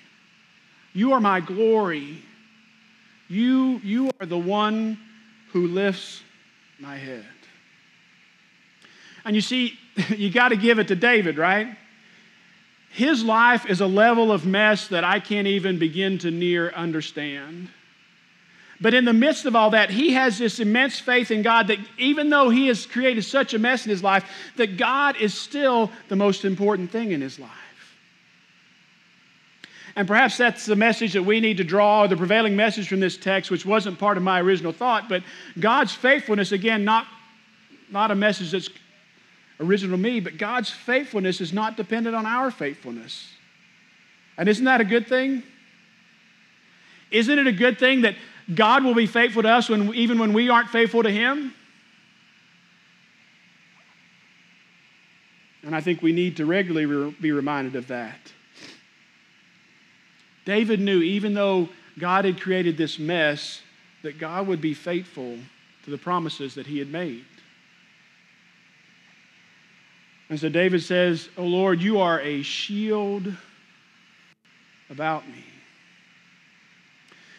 You 0.93 1.13
are 1.13 1.21
my 1.21 1.41
glory. 1.41 2.23
You, 3.29 3.81
you 3.85 4.11
are 4.21 4.27
the 4.27 4.39
one 4.39 4.99
who 5.53 5.67
lifts 5.67 6.23
my 6.79 6.97
head. 6.97 7.27
And 9.25 9.37
you 9.37 9.43
see, 9.43 9.79
you 10.17 10.31
got 10.31 10.49
to 10.49 10.57
give 10.57 10.79
it 10.79 10.89
to 10.89 10.97
David, 10.97 11.39
right? 11.39 11.77
His 12.91 13.23
life 13.23 13.67
is 13.67 13.81
a 13.81 13.87
level 13.87 14.33
of 14.33 14.45
mess 14.45 14.89
that 14.89 15.05
I 15.05 15.21
can't 15.21 15.47
even 15.47 15.79
begin 15.79 16.19
to 16.19 16.31
near 16.31 16.71
understand. 16.71 17.69
But 18.81 18.95
in 18.95 19.05
the 19.05 19.13
midst 19.13 19.45
of 19.45 19.55
all 19.55 19.71
that, 19.71 19.91
he 19.91 20.15
has 20.15 20.39
this 20.39 20.59
immense 20.59 20.99
faith 20.99 21.31
in 21.31 21.43
God 21.43 21.69
that 21.69 21.79
even 21.99 22.31
though 22.31 22.49
he 22.49 22.67
has 22.69 22.87
created 22.87 23.25
such 23.25 23.53
a 23.53 23.59
mess 23.59 23.85
in 23.85 23.91
his 23.91 24.03
life, 24.03 24.25
that 24.57 24.77
God 24.77 25.17
is 25.17 25.35
still 25.35 25.91
the 26.09 26.17
most 26.17 26.45
important 26.45 26.91
thing 26.91 27.13
in 27.13 27.21
his 27.21 27.39
life. 27.39 27.51
And 29.97 30.09
perhaps 30.09 30.39
that's 30.39 30.65
the 30.65 30.77
message 30.77 31.13
that 31.13 31.23
we 31.23 31.41
need 31.41 31.59
to 31.59 31.65
draw, 31.65 32.07
the 32.07 32.17
prevailing 32.17 32.57
message 32.57 32.89
from 32.89 33.01
this 33.01 33.19
text, 33.19 33.51
which 33.51 33.67
wasn't 33.67 33.99
part 33.99 34.17
of 34.17 34.23
my 34.23 34.41
original 34.41 34.73
thought, 34.73 35.09
but 35.09 35.23
God's 35.59 35.93
faithfulness, 35.93 36.53
again, 36.53 36.85
not, 36.85 37.07
not 37.91 38.11
a 38.11 38.15
message 38.15 38.53
that's 38.53 38.71
original 39.61 39.99
me, 39.99 40.21
but 40.21 40.39
God's 40.39 40.71
faithfulness 40.71 41.41
is 41.41 41.53
not 41.53 41.77
dependent 41.77 42.17
on 42.17 42.27
our 42.27 42.51
faithfulness. 42.51 43.29
And 44.39 44.49
isn't 44.49 44.65
that 44.65 44.81
a 44.81 44.85
good 44.85 45.07
thing? 45.07 45.43
Isn't 47.11 47.39
it 47.39 47.47
a 47.47 47.53
good 47.53 47.79
thing 47.79 48.03
that 48.03 48.17
God 48.55 48.85
will 48.85 48.95
be 48.95 49.07
faithful 49.07 49.43
to 49.43 49.49
us 49.49 49.69
when, 49.69 49.95
even 49.95 50.19
when 50.19 50.33
we 50.33 50.49
aren't 50.49 50.71
faithful 50.71 51.03
to 51.03 51.11
Him? 51.11 51.53
And 55.63 55.77
I 55.77 55.81
think 55.81 56.01
we 56.01 56.13
need 56.13 56.39
to 56.39 56.47
regularly 56.47 57.15
be 57.21 57.33
reminded 57.33 57.77
of 57.77 57.89
that. 57.89 58.33
David 60.47 60.81
knew, 60.81 61.03
even 61.03 61.35
though 61.35 61.69
God 61.99 62.25
had 62.25 62.41
created 62.41 62.79
this 62.79 62.99
mess, 62.99 63.61
that 64.03 64.19
God 64.19 64.47
would 64.47 64.61
be 64.61 64.73
faithful 64.73 65.39
to 65.85 65.91
the 65.91 65.99
promises 65.99 66.55
that 66.55 66.67
He 66.67 66.79
had 66.79 66.91
made. 66.91 67.25
And 70.31 70.39
so 70.39 70.49
David 70.49 70.83
says, 70.83 71.29
Oh 71.37 71.45
Lord, 71.45 71.83
you 71.83 72.01
are 72.01 72.21
a 72.21 72.43
shield 72.43 73.35
about 74.89 75.27
me. 75.29 75.45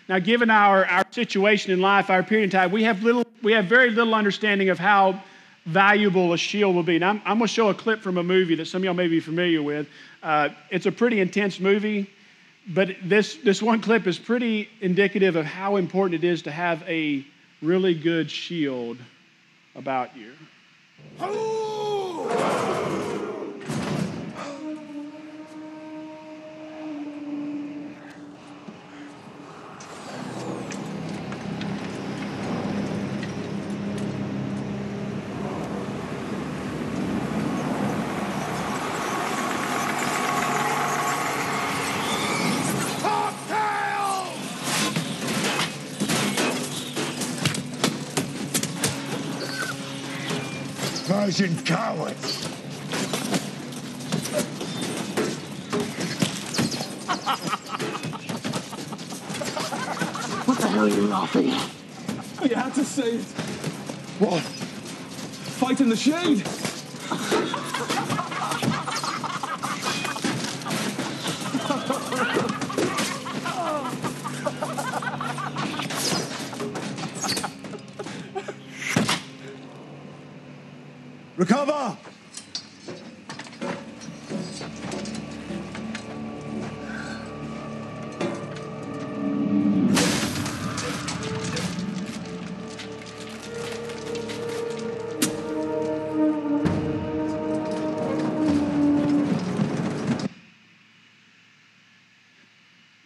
Now, 0.10 0.20
given 0.20 0.50
our, 0.50 0.86
our 0.86 1.06
situation 1.10 1.72
in 1.72 1.80
life, 1.80 2.10
our 2.10 2.22
period 2.22 2.48
of 2.48 2.52
time, 2.52 2.72
we 2.72 2.84
have, 2.84 3.02
little, 3.02 3.26
we 3.42 3.54
have 3.54 3.66
very 3.66 3.92
little 3.92 4.14
understanding 4.14 4.70
of 4.70 4.78
how 4.78 5.24
valuable 5.66 6.34
a 6.34 6.38
shield 6.38 6.76
will 6.76 6.84
be. 6.84 7.00
Now, 7.00 7.12
I'm, 7.12 7.22
I'm 7.24 7.38
going 7.38 7.48
to 7.48 7.54
show 7.54 7.70
a 7.70 7.74
clip 7.74 8.02
from 8.02 8.18
a 8.18 8.24
movie 8.24 8.56
that 8.56 8.66
some 8.66 8.82
of 8.82 8.86
y'all 8.86 8.94
may 8.94 9.08
be 9.08 9.22
familiar 9.22 9.64
with. 9.64 9.88
Uh, 10.22 10.50
it's 10.70 10.86
a 10.86 10.92
pretty 10.92 11.22
intense 11.22 11.62
movie, 11.62 12.10
but 12.68 12.90
this, 13.06 13.36
this 13.38 13.62
one 13.62 13.80
clip 13.80 14.06
is 14.06 14.20
pretty 14.20 14.68
indicative 14.82 15.38
of 15.38 15.46
how 15.46 15.78
important 15.78 16.22
it 16.22 16.28
is 16.28 16.42
to 16.42 16.52
have 16.52 16.84
a 16.90 17.26
really 17.62 17.94
good 17.94 18.30
shield 18.30 18.98
about 19.76 20.10
you. 20.18 20.34
Persian 51.32 51.56
cowards. 51.64 52.44
What 60.46 60.58
the 60.58 60.68
hell 60.68 60.84
are 60.84 60.90
you 60.90 61.08
laughing 61.08 61.52
at? 61.52 62.50
You 62.50 62.56
had 62.56 62.74
to 62.74 62.84
say 62.84 63.12
it. 63.14 63.24
What? 64.20 64.42
Fight 64.42 65.80
in 65.80 65.88
the 65.88 65.96
shade. 65.96 66.46
Recover! 81.42 81.98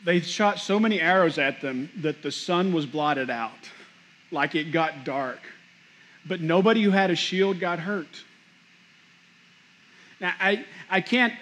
They 0.03 0.19
shot 0.19 0.59
so 0.59 0.77
many 0.77 0.99
arrows 0.99 1.37
at 1.37 1.61
them 1.61 1.89
that 2.01 2.21
the 2.21 2.33
sun 2.33 2.73
was 2.73 2.85
blotted 2.85 3.29
out, 3.29 3.53
like 4.29 4.55
it 4.55 4.73
got 4.73 5.05
dark. 5.05 5.39
But 6.27 6.41
nobody 6.41 6.81
who 6.81 6.91
had 6.91 7.11
a 7.11 7.15
shield 7.15 7.59
got 7.59 7.79
hurt. 7.79 8.23
Now, 10.19 10.33
I, 10.39 10.65
I 10.89 11.01
can't 11.01 11.33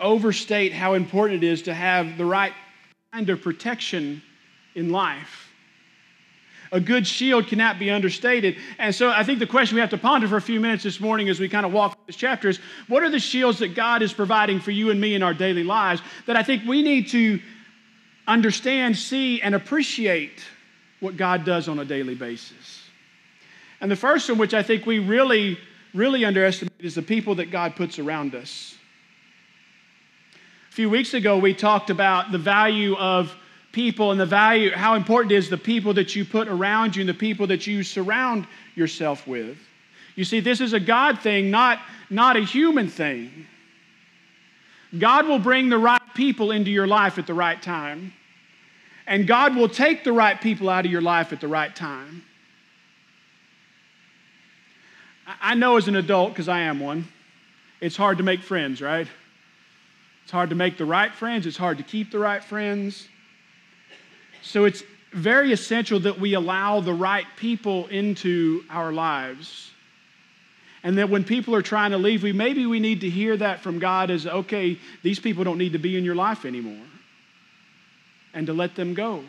overstate 0.00 0.72
how 0.72 0.94
important 0.94 1.44
it 1.44 1.46
is 1.46 1.62
to 1.62 1.74
have 1.74 2.18
the 2.18 2.24
right 2.24 2.52
kind 3.12 3.30
of 3.30 3.40
protection 3.40 4.22
in 4.74 4.90
life. 4.90 5.48
A 6.72 6.80
good 6.80 7.06
shield 7.06 7.48
cannot 7.48 7.78
be 7.78 7.90
understated. 7.90 8.56
And 8.78 8.94
so 8.94 9.10
I 9.10 9.24
think 9.24 9.38
the 9.38 9.46
question 9.46 9.74
we 9.74 9.82
have 9.82 9.90
to 9.90 9.98
ponder 9.98 10.26
for 10.26 10.38
a 10.38 10.42
few 10.42 10.58
minutes 10.58 10.82
this 10.82 11.00
morning 11.00 11.28
as 11.28 11.38
we 11.38 11.48
kind 11.48 11.66
of 11.66 11.72
walk 11.72 11.92
through 11.92 12.04
this 12.06 12.16
chapter 12.16 12.48
is 12.48 12.58
what 12.88 13.02
are 13.02 13.10
the 13.10 13.18
shields 13.18 13.58
that 13.58 13.74
God 13.74 14.00
is 14.00 14.12
providing 14.12 14.58
for 14.58 14.70
you 14.70 14.90
and 14.90 14.98
me 14.98 15.14
in 15.14 15.22
our 15.22 15.34
daily 15.34 15.64
lives 15.64 16.00
that 16.26 16.34
I 16.34 16.42
think 16.42 16.64
we 16.64 16.82
need 16.82 17.08
to 17.08 17.40
understand, 18.26 18.96
see, 18.96 19.42
and 19.42 19.54
appreciate 19.54 20.42
what 21.00 21.18
God 21.18 21.44
does 21.44 21.68
on 21.68 21.78
a 21.78 21.84
daily 21.84 22.14
basis? 22.14 22.81
And 23.82 23.90
the 23.90 23.96
first 23.96 24.28
one, 24.28 24.38
which 24.38 24.54
I 24.54 24.62
think 24.62 24.86
we 24.86 25.00
really, 25.00 25.58
really 25.92 26.24
underestimate, 26.24 26.72
is 26.78 26.94
the 26.94 27.02
people 27.02 27.34
that 27.34 27.50
God 27.50 27.74
puts 27.74 27.98
around 27.98 28.32
us. 28.36 28.76
A 30.70 30.72
few 30.72 30.88
weeks 30.88 31.14
ago, 31.14 31.36
we 31.36 31.52
talked 31.52 31.90
about 31.90 32.30
the 32.30 32.38
value 32.38 32.94
of 32.96 33.34
people 33.72 34.12
and 34.12 34.20
the 34.20 34.26
value, 34.26 34.70
how 34.70 34.94
important 34.94 35.32
is 35.32 35.50
the 35.50 35.58
people 35.58 35.92
that 35.94 36.14
you 36.14 36.24
put 36.24 36.46
around 36.46 36.94
you 36.94 37.00
and 37.00 37.08
the 37.08 37.14
people 37.14 37.48
that 37.48 37.66
you 37.66 37.82
surround 37.82 38.46
yourself 38.76 39.26
with. 39.26 39.58
You 40.14 40.24
see, 40.24 40.38
this 40.38 40.60
is 40.60 40.74
a 40.74 40.80
God 40.80 41.18
thing, 41.18 41.50
not, 41.50 41.80
not 42.08 42.36
a 42.36 42.44
human 42.44 42.88
thing. 42.88 43.46
God 44.96 45.26
will 45.26 45.40
bring 45.40 45.70
the 45.70 45.78
right 45.78 46.00
people 46.14 46.52
into 46.52 46.70
your 46.70 46.86
life 46.86 47.18
at 47.18 47.26
the 47.26 47.34
right 47.34 47.60
time, 47.60 48.12
and 49.08 49.26
God 49.26 49.56
will 49.56 49.68
take 49.68 50.04
the 50.04 50.12
right 50.12 50.40
people 50.40 50.70
out 50.70 50.86
of 50.86 50.92
your 50.92 51.00
life 51.00 51.32
at 51.32 51.40
the 51.40 51.48
right 51.48 51.74
time. 51.74 52.22
I 55.26 55.54
know 55.54 55.76
as 55.76 55.88
an 55.88 55.96
adult, 55.96 56.30
because 56.30 56.48
I 56.48 56.60
am 56.60 56.80
one, 56.80 57.06
it's 57.80 57.96
hard 57.96 58.18
to 58.18 58.24
make 58.24 58.42
friends, 58.42 58.80
right? 58.80 59.06
It's 60.22 60.32
hard 60.32 60.50
to 60.50 60.56
make 60.56 60.78
the 60.78 60.84
right 60.84 61.12
friends, 61.12 61.46
it's 61.46 61.56
hard 61.56 61.78
to 61.78 61.84
keep 61.84 62.10
the 62.10 62.18
right 62.18 62.42
friends. 62.42 63.08
So 64.42 64.64
it's 64.64 64.82
very 65.12 65.52
essential 65.52 66.00
that 66.00 66.18
we 66.18 66.34
allow 66.34 66.80
the 66.80 66.94
right 66.94 67.26
people 67.36 67.86
into 67.88 68.64
our 68.70 68.92
lives. 68.92 69.70
And 70.84 70.98
that 70.98 71.08
when 71.08 71.22
people 71.22 71.54
are 71.54 71.62
trying 71.62 71.92
to 71.92 71.98
leave, 71.98 72.24
we 72.24 72.32
maybe 72.32 72.66
we 72.66 72.80
need 72.80 73.02
to 73.02 73.10
hear 73.10 73.36
that 73.36 73.60
from 73.60 73.78
God 73.78 74.10
as 74.10 74.26
okay, 74.26 74.78
these 75.02 75.20
people 75.20 75.44
don't 75.44 75.58
need 75.58 75.74
to 75.74 75.78
be 75.78 75.96
in 75.96 76.04
your 76.04 76.16
life 76.16 76.44
anymore. 76.44 76.84
And 78.34 78.46
to 78.46 78.52
let 78.52 78.74
them 78.74 78.94
go. 78.94 79.22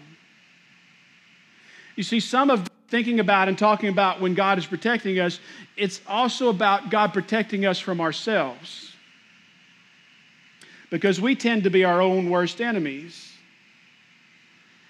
You 1.95 2.03
see, 2.03 2.19
some 2.19 2.49
of 2.49 2.67
thinking 2.93 3.19
about 3.19 3.47
and 3.47 3.57
talking 3.57 3.89
about 3.89 4.21
when 4.21 4.35
God 4.35 4.59
is 4.59 4.67
protecting 4.67 5.19
us, 5.19 5.39
it's 5.75 5.99
also 6.07 6.49
about 6.49 6.91
God 6.91 7.11
protecting 7.11 7.65
us 7.65 7.79
from 7.79 7.99
ourselves. 7.99 8.93
Because 10.91 11.19
we 11.19 11.33
tend 11.33 11.63
to 11.63 11.71
be 11.71 11.85
our 11.85 12.03
own 12.03 12.29
worst 12.29 12.61
enemies. 12.61 13.31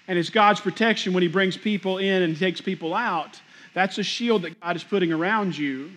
And 0.06 0.18
it's 0.18 0.28
God's 0.28 0.60
protection 0.60 1.14
when 1.14 1.22
He 1.22 1.30
brings 1.30 1.56
people 1.56 1.96
in 1.96 2.20
and 2.20 2.38
takes 2.38 2.60
people 2.60 2.92
out. 2.92 3.40
That's 3.72 3.96
a 3.96 4.02
shield 4.02 4.42
that 4.42 4.60
God 4.60 4.76
is 4.76 4.84
putting 4.84 5.10
around 5.10 5.56
you. 5.56 5.90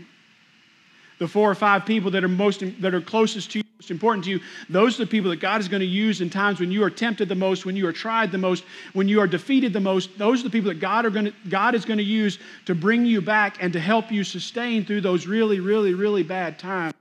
The 1.20 1.28
four 1.28 1.50
or 1.50 1.56
five 1.56 1.86
people 1.86 2.12
that 2.12 2.24
are 2.24 2.28
most 2.28 2.64
that 2.82 2.94
are 2.94 3.02
closest 3.02 3.52
to 3.52 3.60
you, 3.60 3.64
most 3.80 3.92
important 3.92 4.26
to 4.26 4.32
you, 4.32 4.40
those 4.70 5.00
are 5.00 5.06
the 5.06 5.10
people 5.10 5.30
that 5.32 5.40
God 5.40 5.62
is 5.62 5.68
going 5.68 5.82
to 5.82 5.88
use 5.88 6.22
in 6.22 6.30
times 6.30 6.60
when 6.60 6.72
you 6.72 6.84
are 6.84 6.90
tempted 6.90 7.30
the 7.30 7.36
most, 7.36 7.66
when 7.66 7.76
you 7.76 7.88
are 7.88 7.94
tried 7.94 8.32
the 8.32 8.38
most, 8.38 8.64
when 8.94 9.08
you 9.08 9.20
are 9.20 9.28
defeated 9.28 9.74
the 9.74 9.80
most. 9.80 10.18
Those 10.18 10.42
are 10.42 10.44
the 10.44 10.50
people 10.50 10.70
that 10.70 10.80
God 10.80 11.06
are 11.06 11.10
going 11.10 11.26
to 11.26 11.34
God 11.50 11.76
is 11.76 11.86
going 11.86 11.98
to 11.98 12.04
use 12.04 12.40
to 12.66 12.76
bring 12.76 13.06
you 13.06 13.22
back 13.22 13.58
and 13.62 13.74
to 13.74 13.80
help 13.80 14.12
you 14.12 14.24
sustain 14.24 14.86
through 14.86 15.02
those 15.02 15.28
really, 15.28 15.60
really, 15.60 15.94
really 15.94 16.24
bad 16.24 16.60
times 16.60 16.94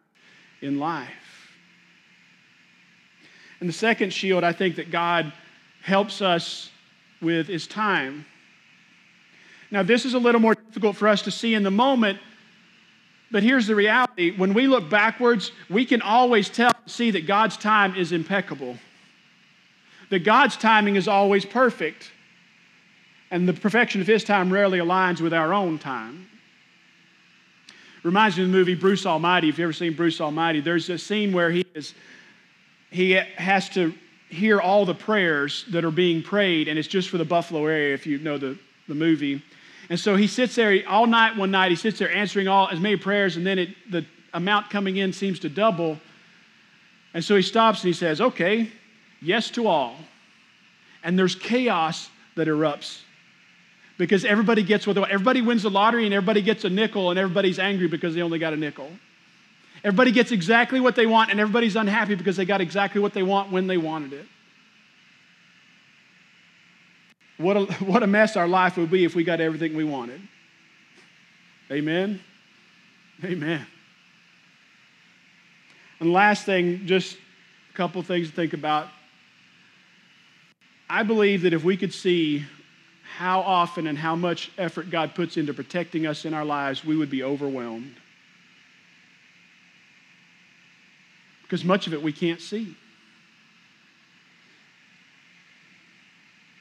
in 0.62 0.78
life. 0.78 1.10
And 3.60 3.68
the 3.68 3.74
second 3.74 4.12
shield 4.12 4.44
I 4.44 4.52
think 4.52 4.76
that 4.76 4.90
God 4.90 5.32
helps 5.82 6.20
us 6.20 6.70
with 7.20 7.48
is 7.48 7.66
time. 7.66 8.26
Now, 9.70 9.82
this 9.82 10.04
is 10.04 10.14
a 10.14 10.18
little 10.18 10.40
more 10.40 10.54
difficult 10.54 10.96
for 10.96 11.08
us 11.08 11.22
to 11.22 11.30
see 11.30 11.54
in 11.54 11.62
the 11.62 11.70
moment 11.70 12.18
but 13.30 13.42
here's 13.42 13.66
the 13.66 13.74
reality 13.74 14.36
when 14.36 14.54
we 14.54 14.66
look 14.66 14.88
backwards, 14.88 15.52
we 15.68 15.84
can 15.84 16.02
always 16.02 16.48
tell, 16.48 16.72
see 16.86 17.10
that 17.10 17.26
God's 17.26 17.56
time 17.56 17.96
is 17.96 18.12
impeccable, 18.12 18.76
that 20.10 20.20
God's 20.20 20.56
timing 20.56 20.96
is 20.96 21.08
always 21.08 21.44
perfect, 21.44 22.12
and 23.30 23.48
the 23.48 23.52
perfection 23.52 24.00
of 24.00 24.06
His 24.06 24.22
time 24.22 24.52
rarely 24.52 24.78
aligns 24.78 25.20
with 25.20 25.34
our 25.34 25.52
own 25.52 25.78
time. 25.78 26.28
Reminds 28.02 28.36
me 28.36 28.44
of 28.44 28.50
the 28.50 28.56
movie 28.56 28.76
Bruce 28.76 29.04
Almighty. 29.04 29.48
If 29.48 29.58
you've 29.58 29.64
ever 29.64 29.72
seen 29.72 29.94
Bruce 29.94 30.20
Almighty, 30.20 30.60
there's 30.60 30.88
a 30.90 30.96
scene 30.96 31.32
where 31.32 31.50
he 31.50 31.66
is 31.74 31.94
he 32.90 33.12
has 33.12 33.68
to 33.70 33.92
hear 34.28 34.60
all 34.60 34.84
the 34.84 34.94
prayers 34.94 35.64
that 35.70 35.84
are 35.84 35.90
being 35.90 36.22
prayed, 36.22 36.68
and 36.68 36.78
it's 36.78 36.88
just 36.88 37.08
for 37.08 37.18
the 37.18 37.24
Buffalo 37.24 37.66
area, 37.66 37.94
if 37.94 38.06
you 38.06 38.18
know 38.18 38.38
the, 38.38 38.58
the 38.88 38.94
movie. 38.94 39.42
And 39.88 39.98
so 39.98 40.16
he 40.16 40.26
sits 40.26 40.54
there 40.54 40.82
all 40.88 41.06
night, 41.06 41.36
one 41.36 41.50
night, 41.50 41.70
he 41.70 41.76
sits 41.76 41.98
there 41.98 42.10
answering 42.10 42.48
all 42.48 42.68
as 42.68 42.80
many 42.80 42.96
prayers, 42.96 43.36
and 43.36 43.46
then 43.46 43.58
it, 43.58 43.68
the 43.90 44.04
amount 44.34 44.70
coming 44.70 44.96
in 44.96 45.12
seems 45.12 45.38
to 45.40 45.48
double. 45.48 45.98
And 47.14 47.24
so 47.24 47.36
he 47.36 47.42
stops 47.42 47.82
and 47.82 47.88
he 47.88 47.92
says, 47.92 48.20
Okay, 48.20 48.70
yes 49.22 49.50
to 49.50 49.66
all. 49.66 49.96
And 51.02 51.18
there's 51.18 51.36
chaos 51.36 52.10
that 52.34 52.48
erupts 52.48 53.00
because 53.96 54.24
everybody 54.24 54.62
gets 54.62 54.86
what 54.86 54.94
they 54.94 55.00
want. 55.00 55.12
Everybody 55.12 55.40
wins 55.40 55.62
the 55.62 55.70
lottery 55.70 56.04
and 56.04 56.12
everybody 56.12 56.42
gets 56.42 56.64
a 56.64 56.70
nickel, 56.70 57.10
and 57.10 57.18
everybody's 57.18 57.58
angry 57.58 57.88
because 57.88 58.14
they 58.14 58.22
only 58.22 58.38
got 58.38 58.52
a 58.52 58.56
nickel. 58.56 58.90
Everybody 59.84 60.10
gets 60.10 60.32
exactly 60.32 60.80
what 60.80 60.96
they 60.96 61.06
want, 61.06 61.30
and 61.30 61.38
everybody's 61.38 61.76
unhappy 61.76 62.16
because 62.16 62.36
they 62.36 62.44
got 62.44 62.60
exactly 62.60 63.00
what 63.00 63.14
they 63.14 63.22
want 63.22 63.52
when 63.52 63.66
they 63.66 63.76
wanted 63.76 64.14
it. 64.14 64.26
What 67.38 67.56
a, 67.56 67.60
what 67.84 68.02
a 68.02 68.06
mess 68.06 68.36
our 68.36 68.48
life 68.48 68.76
would 68.76 68.90
be 68.90 69.04
if 69.04 69.14
we 69.14 69.24
got 69.24 69.40
everything 69.40 69.76
we 69.76 69.84
wanted. 69.84 70.20
Amen? 71.70 72.20
Amen. 73.24 73.66
And 75.98 76.12
last 76.12 76.44
thing, 76.44 76.86
just 76.86 77.16
a 77.72 77.76
couple 77.76 78.02
things 78.02 78.28
to 78.28 78.36
think 78.36 78.52
about. 78.52 78.88
I 80.88 81.02
believe 81.02 81.42
that 81.42 81.52
if 81.52 81.64
we 81.64 81.76
could 81.76 81.92
see 81.92 82.44
how 83.16 83.40
often 83.40 83.86
and 83.86 83.96
how 83.96 84.14
much 84.14 84.50
effort 84.58 84.90
God 84.90 85.14
puts 85.14 85.36
into 85.36 85.54
protecting 85.54 86.06
us 86.06 86.24
in 86.24 86.34
our 86.34 86.44
lives, 86.44 86.84
we 86.84 86.96
would 86.96 87.10
be 87.10 87.22
overwhelmed. 87.22 87.94
Because 91.42 91.64
much 91.64 91.86
of 91.86 91.94
it 91.94 92.02
we 92.02 92.12
can't 92.12 92.40
see. 92.40 92.76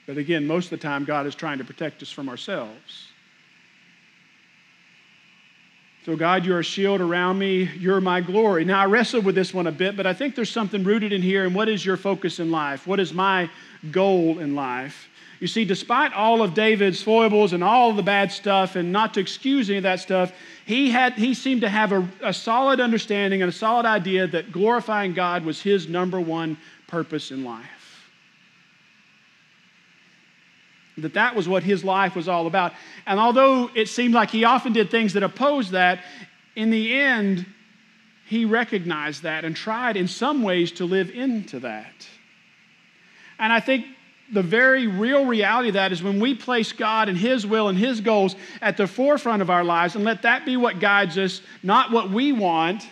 But 0.08 0.18
again, 0.18 0.46
most 0.46 0.66
of 0.66 0.70
the 0.72 0.78
time, 0.78 1.04
God 1.04 1.26
is 1.26 1.36
trying 1.36 1.58
to 1.58 1.64
protect 1.64 2.02
us 2.02 2.12
from 2.12 2.30
ourselves. 2.30 3.10
So, 6.06 6.16
God, 6.16 6.46
you're 6.46 6.60
a 6.60 6.64
shield 6.64 7.02
around 7.02 7.40
me. 7.40 7.64
You're 7.80 8.00
my 8.00 8.22
glory. 8.22 8.64
Now, 8.64 8.80
I 8.82 8.86
wrestled 8.86 9.26
with 9.26 9.34
this 9.34 9.56
one 9.56 9.66
a 9.66 9.72
bit, 9.72 9.98
but 9.98 10.06
I 10.06 10.14
think 10.14 10.36
there's 10.36 10.52
something 10.52 10.84
rooted 10.84 11.12
in 11.12 11.24
here. 11.24 11.46
And 11.46 11.56
what 11.56 11.68
is 11.68 11.84
your 11.84 11.98
focus 11.98 12.40
in 12.40 12.52
life? 12.52 12.86
What 12.86 13.00
is 13.00 13.12
my 13.12 13.50
goal 13.90 14.38
in 14.38 14.54
life? 14.54 15.10
You 15.40 15.48
see, 15.48 15.66
despite 15.66 16.14
all 16.14 16.44
of 16.44 16.54
David's 16.54 17.02
foibles 17.02 17.54
and 17.54 17.64
all 17.64 17.92
the 17.92 18.04
bad 18.04 18.32
stuff, 18.32 18.76
and 18.76 18.92
not 18.92 19.16
to 19.16 19.20
excuse 19.20 19.68
any 19.70 19.78
of 19.78 19.84
that 19.84 20.00
stuff, 20.00 20.32
he, 20.66 20.92
had, 20.92 21.14
he 21.14 21.34
seemed 21.34 21.62
to 21.62 21.70
have 21.70 21.92
a, 21.92 22.08
a 22.22 22.34
solid 22.34 22.80
understanding 22.80 23.42
and 23.42 23.50
a 23.50 23.54
solid 23.54 23.88
idea 23.88 24.28
that 24.28 24.52
glorifying 24.52 25.14
God 25.14 25.44
was 25.44 25.62
his 25.62 25.90
number 25.90 26.22
one 26.22 26.58
purpose 26.88 27.32
in 27.32 27.44
life. 27.44 27.75
That 30.98 31.14
that 31.14 31.36
was 31.36 31.48
what 31.48 31.64
his 31.64 31.84
life 31.84 32.16
was 32.16 32.28
all 32.28 32.48
about. 32.48 32.74
And 33.06 33.20
although 33.20 33.70
it 33.76 33.90
seemed 33.90 34.14
like 34.14 34.30
he 34.30 34.44
often 34.44 34.74
did 34.74 34.90
things 34.90 35.14
that 35.14 35.24
opposed 35.24 35.72
that, 35.72 36.04
in 36.56 36.70
the 36.70 36.94
end, 36.94 37.46
he 38.26 38.46
recognized 38.46 39.24
that 39.24 39.46
and 39.46 39.56
tried 39.56 39.98
in 39.98 40.08
some 40.08 40.42
ways 40.42 40.72
to 40.74 40.86
live 40.86 41.10
into 41.10 41.60
that. 41.60 42.08
And 43.38 43.52
I 43.52 43.60
think 43.60 43.86
the 44.32 44.42
very 44.42 44.88
real 44.88 45.26
reality 45.26 45.70
of 45.70 45.74
that 45.76 45.92
is 45.92 46.02
when 46.02 46.20
we 46.20 46.34
place 46.34 46.72
God 46.72 47.10
and 47.10 47.18
His 47.18 47.46
will 47.46 47.68
and 47.68 47.78
His 47.78 48.02
goals 48.02 48.36
at 48.62 48.78
the 48.78 48.88
forefront 48.88 49.42
of 49.42 49.50
our 49.50 49.64
lives 49.64 49.96
and 49.96 50.04
let 50.04 50.24
that 50.24 50.46
be 50.46 50.58
what 50.58 50.80
guides 50.80 51.18
us, 51.18 51.42
not 51.62 51.92
what 51.92 52.10
we 52.10 52.32
want, 52.32 52.88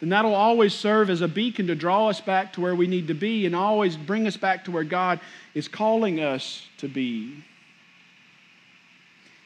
then 0.00 0.08
that'll 0.08 0.34
always 0.34 0.74
serve 0.74 1.10
as 1.10 1.20
a 1.20 1.28
beacon 1.28 1.66
to 1.66 1.74
draw 1.74 2.08
us 2.08 2.20
back 2.20 2.54
to 2.54 2.60
where 2.60 2.74
we 2.74 2.86
need 2.86 3.08
to 3.08 3.14
be 3.14 3.46
and 3.46 3.54
always 3.54 3.96
bring 3.96 4.26
us 4.26 4.36
back 4.36 4.64
to 4.64 4.70
where 4.70 4.84
God 4.84 5.20
is 5.54 5.68
calling 5.68 6.20
us 6.20 6.66
to 6.78 6.88
be. 6.88 7.44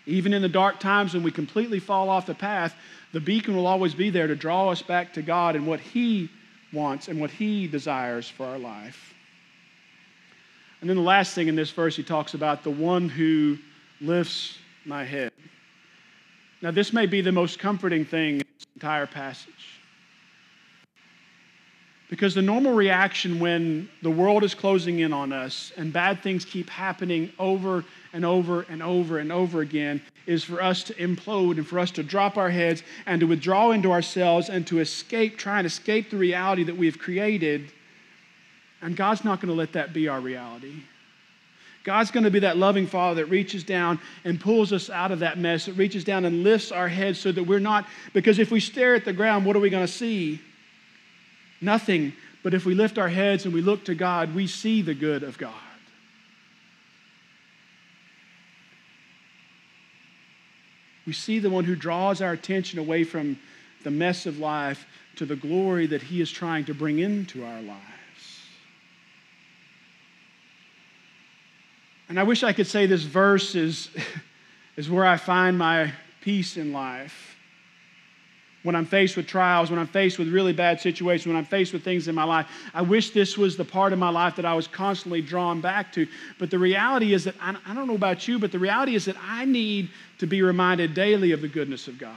Even 0.07 0.33
in 0.33 0.43
the 0.43 0.49
dark 0.49 0.79
times 0.79 1.15
when 1.15 1.23
we 1.23 1.31
completely 1.31 1.81
fall 1.81 2.09
off 2.09 2.27
the 2.27 2.35
path, 2.35 2.75
the 3.13 3.21
beacon 3.21 3.57
will 3.57 3.67
always 3.67 3.95
be 3.95 4.11
there 4.11 4.27
to 4.27 4.37
draw 4.37 4.69
us 4.69 4.83
back 4.83 5.13
to 5.15 5.23
God 5.23 5.57
and 5.57 5.67
what 5.67 5.81
He 5.81 6.31
wants 6.73 7.09
and 7.09 7.21
what 7.21 7.31
He 7.31 7.67
desires 7.67 8.29
for 8.29 8.47
our 8.47 8.59
life. 8.59 9.15
And 10.81 10.91
then 10.91 10.97
the 10.97 11.03
last 11.03 11.35
thing 11.35 11.49
in 11.49 11.57
this 11.57 11.71
verse, 11.71 11.97
he 11.97 12.03
talks 12.03 12.35
about 12.35 12.63
the 12.63 12.71
one 12.71 13.09
who 13.09 13.57
lifts 14.03 14.59
my 14.85 15.03
head. 15.03 15.33
Now, 16.61 16.73
this 16.73 16.93
may 16.93 17.07
be 17.07 17.23
the 17.23 17.33
most 17.33 17.59
comforting 17.59 18.05
thing 18.05 18.35
in 18.35 18.47
this 18.59 18.67
entire 18.75 19.07
passage. 19.07 19.74
Because 22.11 22.35
the 22.35 22.43
normal 22.43 22.75
reaction 22.75 23.41
when 23.41 23.89
the 24.03 24.11
world 24.11 24.45
is 24.45 24.55
closing 24.55 24.99
in 25.01 25.13
on 25.13 25.33
us 25.33 25.73
and 25.77 25.93
bad 25.93 26.23
things 26.23 26.45
keep 26.45 26.69
happening 26.69 27.33
over 27.39 27.85
and 28.13 28.25
over 28.25 28.63
and 28.69 28.83
over 28.83 29.19
and 29.19 29.33
over 29.33 29.63
again 29.63 30.03
is 30.27 30.45
for 30.45 30.63
us 30.63 30.85
to 30.85 30.95
implode 30.95 31.57
and 31.57 31.67
for 31.67 31.79
us 31.79 31.91
to 31.93 32.03
drop 32.03 32.37
our 32.37 32.51
heads 32.51 32.83
and 33.07 33.21
to 33.21 33.27
withdraw 33.27 33.71
into 33.71 33.91
ourselves 33.91 34.51
and 34.51 34.67
to 34.67 34.81
escape, 34.81 35.39
try 35.39 35.59
and 35.59 35.67
escape 35.67 36.11
the 36.11 36.17
reality 36.17 36.63
that 36.65 36.77
we've 36.77 36.99
created. 36.99 37.73
And 38.83 38.97
God's 38.97 39.25
not 39.25 39.41
going 39.41 39.49
to 39.49 39.55
let 39.55 39.73
that 39.73 39.93
be 39.95 40.09
our 40.09 40.21
reality. 40.21 40.83
God's 41.85 42.11
going 42.11 42.25
to 42.25 42.31
be 42.31 42.39
that 42.41 42.57
loving 42.57 42.87
Father 42.87 43.23
that 43.23 43.31
reaches 43.31 43.63
down 43.63 43.99
and 44.25 44.41
pulls 44.41 44.73
us 44.73 44.89
out 44.89 45.11
of 45.11 45.19
that 45.19 45.39
mess, 45.39 45.67
that 45.67 45.75
reaches 45.75 46.05
down 46.05 46.25
and 46.25 46.43
lifts 46.43 46.73
our 46.73 46.89
heads 46.89 47.19
so 47.19 47.31
that 47.33 47.45
we're 47.45 47.59
not, 47.59 47.87
because 48.13 48.39
if 48.39 48.51
we 48.51 48.61
stare 48.61 48.95
at 48.95 49.05
the 49.05 49.13
ground, 49.13 49.45
what 49.45 49.55
are 49.57 49.61
we 49.61 49.69
going 49.69 49.87
to 49.87 49.93
see? 49.93 50.41
Nothing. 51.61 52.13
But 52.43 52.55
if 52.55 52.67
we 52.67 52.75
lift 52.75 52.99
our 52.99 53.09
heads 53.09 53.45
and 53.45 53.55
we 53.55 53.63
look 53.63 53.85
to 53.87 53.95
God, 53.95 54.35
we 54.35 54.47
see 54.47 54.83
the 54.83 54.95
good 54.95 55.23
of 55.23 55.39
God. 55.39 55.53
We 61.07 61.13
see 61.13 61.39
the 61.39 61.51
one 61.51 61.65
who 61.65 61.75
draws 61.75 62.21
our 62.21 62.33
attention 62.33 62.79
away 62.79 63.05
from 63.05 63.39
the 63.83 63.91
mess 63.91 64.27
of 64.27 64.39
life 64.39 64.87
to 65.17 65.27
the 65.27 65.37
glory 65.37 65.87
that 65.87 66.03
he 66.03 66.21
is 66.21 66.31
trying 66.31 66.65
to 66.65 66.75
bring 66.75 66.99
into 66.99 67.45
our 67.45 67.61
lives. 67.61 67.81
And 72.09 72.19
I 72.19 72.23
wish 72.23 72.43
I 72.43 72.53
could 72.53 72.67
say 72.67 72.87
this 72.87 73.03
verse 73.03 73.55
is, 73.55 73.91
is 74.77 74.91
where 74.91 75.05
I 75.05 75.17
find 75.17 75.59
my 75.59 75.93
peace 76.21 76.57
in 76.57 76.73
life 76.73 77.34
when 78.65 78.75
I'm 78.75 78.87
faced 78.87 79.17
with 79.17 79.27
trials, 79.27 79.71
when 79.71 79.79
I'm 79.79 79.87
faced 79.87 80.19
with 80.19 80.33
really 80.33 80.55
bad 80.55 80.81
situations, 80.81 81.27
when 81.27 81.37
I'm 81.37 81.45
faced 81.45 81.75
with 81.75 81.85
things 81.85 82.09
in 82.09 82.15
my 82.15 82.25
life. 82.25 82.47
I 82.73 82.81
wish 82.81 83.11
this 83.11 83.37
was 83.39 83.57
the 83.57 83.65
part 83.65 83.93
of 83.93 83.99
my 83.99 84.09
life 84.09 84.37
that 84.37 84.47
I 84.47 84.55
was 84.55 84.67
constantly 84.67 85.21
drawn 85.21 85.61
back 85.61 85.93
to. 85.93 86.09
But 86.39 86.51
the 86.51 86.59
reality 86.59 87.13
is 87.13 87.25
that, 87.25 87.35
I 87.41 87.75
don't 87.75 87.87
know 87.87 87.95
about 87.95 88.27
you, 88.27 88.39
but 88.39 88.51
the 88.51 88.59
reality 88.59 88.95
is 88.95 89.05
that 89.05 89.17
I 89.23 89.45
need 89.45 89.91
to 90.19 90.27
be 90.27 90.41
reminded 90.41 90.95
daily 90.95 91.33
of 91.33 91.43
the 91.43 91.49
goodness 91.49 91.89
of 91.89 91.99
God. 91.99 92.17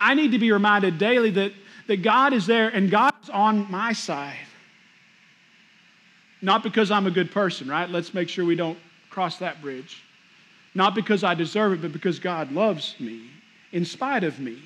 I 0.00 0.14
need 0.14 0.30
to 0.30 0.38
be 0.38 0.52
reminded 0.52 0.98
daily 0.98 1.30
that, 1.30 1.52
that 1.88 2.02
God 2.02 2.32
is 2.32 2.46
there 2.46 2.68
and 2.68 2.88
God 2.88 3.12
is 3.20 3.28
on 3.28 3.68
my 3.68 3.92
side. 3.92 4.38
Not 6.40 6.62
because 6.62 6.92
I'm 6.92 7.08
a 7.08 7.10
good 7.10 7.32
person, 7.32 7.66
right? 7.68 7.90
Let's 7.90 8.14
make 8.14 8.28
sure 8.28 8.44
we 8.44 8.54
don't 8.54 8.78
cross 9.10 9.38
that 9.38 9.60
bridge. 9.60 10.04
Not 10.76 10.94
because 10.94 11.24
I 11.24 11.34
deserve 11.34 11.72
it, 11.72 11.82
but 11.82 11.92
because 11.92 12.20
God 12.20 12.52
loves 12.52 12.94
me 13.00 13.30
in 13.72 13.84
spite 13.84 14.22
of 14.22 14.38
me. 14.38 14.58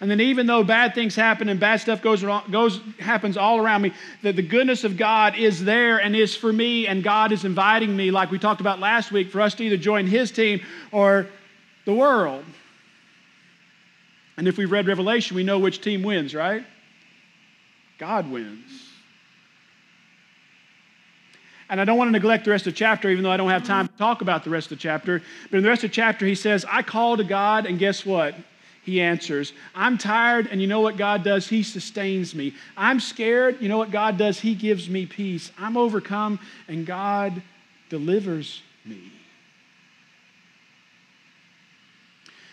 And 0.00 0.10
then 0.10 0.20
even 0.20 0.46
though 0.46 0.64
bad 0.64 0.94
things 0.94 1.14
happen 1.14 1.48
and 1.48 1.58
bad 1.58 1.80
stuff 1.80 2.02
goes, 2.02 2.22
goes 2.50 2.80
happens 2.98 3.36
all 3.36 3.58
around 3.58 3.82
me, 3.82 3.92
that 4.22 4.36
the 4.36 4.42
goodness 4.42 4.84
of 4.84 4.96
God 4.96 5.36
is 5.36 5.64
there 5.64 5.98
and 5.98 6.16
is 6.16 6.34
for 6.34 6.52
me, 6.52 6.86
and 6.86 7.02
God 7.02 7.32
is 7.32 7.44
inviting 7.44 7.96
me, 7.96 8.10
like 8.10 8.30
we 8.30 8.38
talked 8.38 8.60
about 8.60 8.80
last 8.80 9.12
week, 9.12 9.30
for 9.30 9.40
us 9.40 9.54
to 9.54 9.64
either 9.64 9.76
join 9.76 10.06
His 10.06 10.30
team 10.30 10.60
or 10.90 11.26
the 11.84 11.94
world. 11.94 12.44
And 14.36 14.48
if 14.48 14.58
we've 14.58 14.70
read 14.70 14.88
Revelation, 14.88 15.36
we 15.36 15.44
know 15.44 15.60
which 15.60 15.80
team 15.80 16.02
wins, 16.02 16.34
right? 16.34 16.64
God 17.98 18.28
wins. 18.30 18.90
And 21.70 21.80
I 21.80 21.84
don't 21.84 21.96
want 21.96 22.08
to 22.08 22.12
neglect 22.12 22.44
the 22.44 22.50
rest 22.50 22.66
of 22.66 22.74
the 22.74 22.76
chapter, 22.76 23.08
even 23.08 23.22
though 23.22 23.30
I 23.30 23.36
don't 23.36 23.48
have 23.48 23.64
time 23.64 23.88
to 23.88 23.94
talk 23.94 24.22
about 24.22 24.44
the 24.44 24.50
rest 24.50 24.70
of 24.70 24.78
the 24.78 24.82
chapter. 24.82 25.22
But 25.50 25.58
in 25.58 25.62
the 25.62 25.68
rest 25.68 25.84
of 25.84 25.90
the 25.90 25.94
chapter, 25.94 26.26
he 26.26 26.34
says, 26.34 26.64
I 26.68 26.82
call 26.82 27.16
to 27.16 27.24
God, 27.24 27.64
and 27.64 27.78
guess 27.78 28.04
what? 28.04 28.34
He 28.84 29.00
answers. 29.00 29.54
I'm 29.74 29.96
tired, 29.96 30.46
and 30.50 30.60
you 30.60 30.66
know 30.66 30.80
what 30.80 30.96
God 30.96 31.24
does? 31.24 31.48
He 31.48 31.62
sustains 31.62 32.34
me. 32.34 32.54
I'm 32.76 33.00
scared, 33.00 33.60
you 33.60 33.68
know 33.68 33.78
what 33.78 33.90
God 33.90 34.18
does? 34.18 34.38
He 34.38 34.54
gives 34.54 34.90
me 34.90 35.06
peace. 35.06 35.50
I'm 35.58 35.76
overcome, 35.76 36.38
and 36.68 36.84
God 36.84 37.42
delivers 37.88 38.62
me. 38.84 39.10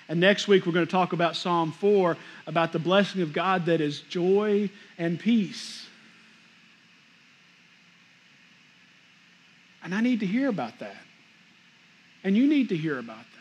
And 0.08 0.20
next 0.20 0.48
week, 0.48 0.66
we're 0.66 0.74
going 0.74 0.86
to 0.86 0.92
talk 0.92 1.14
about 1.14 1.36
Psalm 1.36 1.72
4 1.72 2.18
about 2.48 2.72
the 2.72 2.80
blessing 2.80 3.22
of 3.22 3.34
God 3.34 3.66
that 3.68 3.82
is 3.82 4.02
joy 4.02 4.70
and 4.98 5.20
peace. 5.20 5.88
And 9.84 9.96
I 9.96 10.02
need 10.02 10.20
to 10.22 10.26
hear 10.26 10.50
about 10.50 10.80
that. 10.80 10.98
And 12.24 12.38
you 12.38 12.48
need 12.48 12.70
to 12.70 12.78
hear 12.78 13.00
about 13.00 13.18
that. 13.18 13.41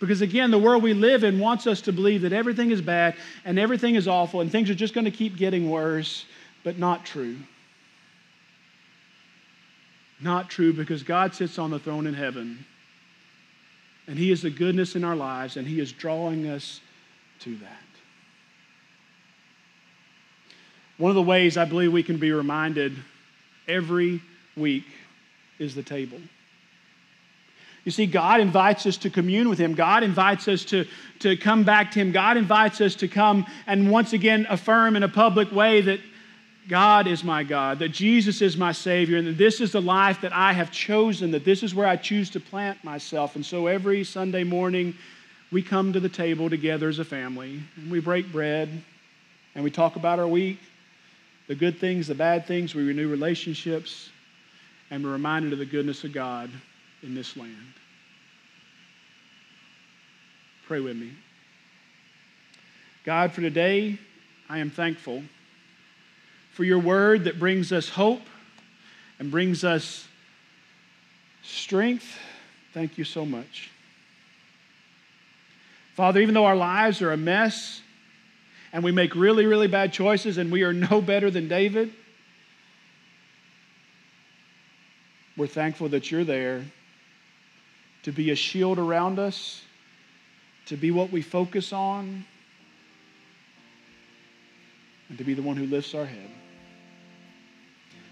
Because 0.00 0.22
again, 0.22 0.50
the 0.50 0.58
world 0.58 0.82
we 0.82 0.94
live 0.94 1.24
in 1.24 1.38
wants 1.38 1.66
us 1.66 1.82
to 1.82 1.92
believe 1.92 2.22
that 2.22 2.32
everything 2.32 2.70
is 2.70 2.80
bad 2.80 3.16
and 3.44 3.58
everything 3.58 3.94
is 3.94 4.08
awful 4.08 4.40
and 4.40 4.50
things 4.50 4.70
are 4.70 4.74
just 4.74 4.94
going 4.94 5.04
to 5.04 5.10
keep 5.10 5.36
getting 5.36 5.68
worse, 5.68 6.24
but 6.64 6.78
not 6.78 7.04
true. 7.04 7.36
Not 10.22 10.48
true 10.48 10.72
because 10.72 11.02
God 11.02 11.34
sits 11.34 11.58
on 11.58 11.70
the 11.70 11.78
throne 11.78 12.06
in 12.06 12.14
heaven 12.14 12.64
and 14.06 14.18
He 14.18 14.32
is 14.32 14.40
the 14.40 14.50
goodness 14.50 14.96
in 14.96 15.04
our 15.04 15.16
lives 15.16 15.58
and 15.58 15.68
He 15.68 15.80
is 15.80 15.92
drawing 15.92 16.48
us 16.48 16.80
to 17.40 17.54
that. 17.56 17.76
One 20.96 21.10
of 21.10 21.14
the 21.14 21.22
ways 21.22 21.56
I 21.56 21.66
believe 21.66 21.92
we 21.92 22.02
can 22.02 22.18
be 22.18 22.32
reminded 22.32 22.96
every 23.68 24.22
week 24.56 24.84
is 25.58 25.74
the 25.74 25.82
table. 25.82 26.18
You 27.90 27.92
see, 27.92 28.06
God 28.06 28.38
invites 28.38 28.86
us 28.86 28.96
to 28.98 29.10
commune 29.10 29.48
with 29.48 29.58
Him. 29.58 29.74
God 29.74 30.04
invites 30.04 30.46
us 30.46 30.64
to, 30.66 30.86
to 31.18 31.36
come 31.36 31.64
back 31.64 31.90
to 31.90 31.98
Him. 31.98 32.12
God 32.12 32.36
invites 32.36 32.80
us 32.80 32.94
to 32.94 33.08
come 33.08 33.44
and 33.66 33.90
once 33.90 34.12
again 34.12 34.46
affirm 34.48 34.94
in 34.94 35.02
a 35.02 35.08
public 35.08 35.50
way 35.50 35.80
that 35.80 35.98
God 36.68 37.08
is 37.08 37.24
my 37.24 37.42
God, 37.42 37.80
that 37.80 37.88
Jesus 37.88 38.42
is 38.42 38.56
my 38.56 38.70
Savior, 38.70 39.18
and 39.18 39.26
that 39.26 39.38
this 39.38 39.60
is 39.60 39.72
the 39.72 39.82
life 39.82 40.20
that 40.20 40.32
I 40.32 40.52
have 40.52 40.70
chosen, 40.70 41.32
that 41.32 41.44
this 41.44 41.64
is 41.64 41.74
where 41.74 41.88
I 41.88 41.96
choose 41.96 42.30
to 42.30 42.38
plant 42.38 42.84
myself. 42.84 43.34
And 43.34 43.44
so 43.44 43.66
every 43.66 44.04
Sunday 44.04 44.44
morning, 44.44 44.94
we 45.50 45.60
come 45.60 45.92
to 45.92 45.98
the 45.98 46.08
table 46.08 46.48
together 46.48 46.88
as 46.88 47.00
a 47.00 47.04
family, 47.04 47.60
and 47.74 47.90
we 47.90 47.98
break 47.98 48.30
bread, 48.30 48.68
and 49.56 49.64
we 49.64 49.72
talk 49.72 49.96
about 49.96 50.20
our 50.20 50.28
week, 50.28 50.60
the 51.48 51.56
good 51.56 51.80
things, 51.80 52.06
the 52.06 52.14
bad 52.14 52.46
things, 52.46 52.72
we 52.72 52.86
renew 52.86 53.08
relationships, 53.08 54.10
and 54.92 55.02
we're 55.02 55.10
reminded 55.10 55.52
of 55.52 55.58
the 55.58 55.66
goodness 55.66 56.04
of 56.04 56.12
God 56.12 56.50
in 57.02 57.16
this 57.16 57.36
land. 57.36 57.79
Pray 60.70 60.78
with 60.78 60.96
me. 60.96 61.10
God, 63.04 63.32
for 63.32 63.40
today, 63.40 63.98
I 64.48 64.58
am 64.58 64.70
thankful 64.70 65.24
for 66.52 66.62
your 66.62 66.78
word 66.78 67.24
that 67.24 67.40
brings 67.40 67.72
us 67.72 67.88
hope 67.88 68.22
and 69.18 69.32
brings 69.32 69.64
us 69.64 70.06
strength. 71.42 72.16
Thank 72.72 72.98
you 72.98 73.02
so 73.02 73.26
much. 73.26 73.68
Father, 75.96 76.20
even 76.20 76.34
though 76.34 76.44
our 76.44 76.54
lives 76.54 77.02
are 77.02 77.10
a 77.10 77.16
mess 77.16 77.82
and 78.72 78.84
we 78.84 78.92
make 78.92 79.16
really, 79.16 79.46
really 79.46 79.66
bad 79.66 79.92
choices 79.92 80.38
and 80.38 80.52
we 80.52 80.62
are 80.62 80.72
no 80.72 81.00
better 81.04 81.32
than 81.32 81.48
David, 81.48 81.92
we're 85.36 85.48
thankful 85.48 85.88
that 85.88 86.12
you're 86.12 86.22
there 86.22 86.64
to 88.04 88.12
be 88.12 88.30
a 88.30 88.36
shield 88.36 88.78
around 88.78 89.18
us, 89.18 89.64
to 90.66 90.76
be 90.76 90.90
what 90.90 91.10
we 91.10 91.22
focus 91.22 91.72
on, 91.72 92.24
and 95.08 95.18
to 95.18 95.24
be 95.24 95.34
the 95.34 95.42
one 95.42 95.56
who 95.56 95.66
lifts 95.66 95.94
our 95.94 96.06
head. 96.06 96.30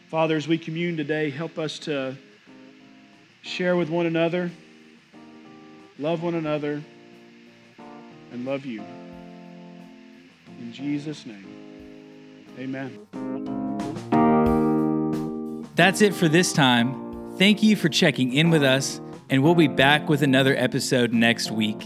Father, 0.09 0.37
as 0.37 0.49
we 0.49 0.59
commune 0.59 0.97
today, 0.97 1.31
help 1.31 1.59
us 1.59 1.79
to 1.81 2.17
share 3.43 3.77
with 3.77 3.89
one 3.89 4.07
another, 4.07 4.51
love 5.99 6.23
one 6.23 6.35
another, 6.35 6.83
and 8.33 8.45
love 8.45 8.65
you. 8.65 8.83
In 10.59 10.73
Jesus' 10.73 11.25
name, 11.25 11.47
amen. 12.59 13.07
That's 15.77 16.01
it 16.03 16.15
for 16.15 16.29
this 16.29 16.53
time. 16.53 17.37
Thank 17.37 17.63
you 17.63 17.77
for 17.77 17.89
checking 17.89 18.33
in 18.33 18.51
with 18.51 18.65
us, 18.65 19.01
and 19.31 19.45
we'll 19.45 19.55
be 19.55 19.69
back 19.69 20.09
with 20.09 20.23
another 20.23 20.57
episode 20.57 21.13
next 21.13 21.53
week. 21.53 21.81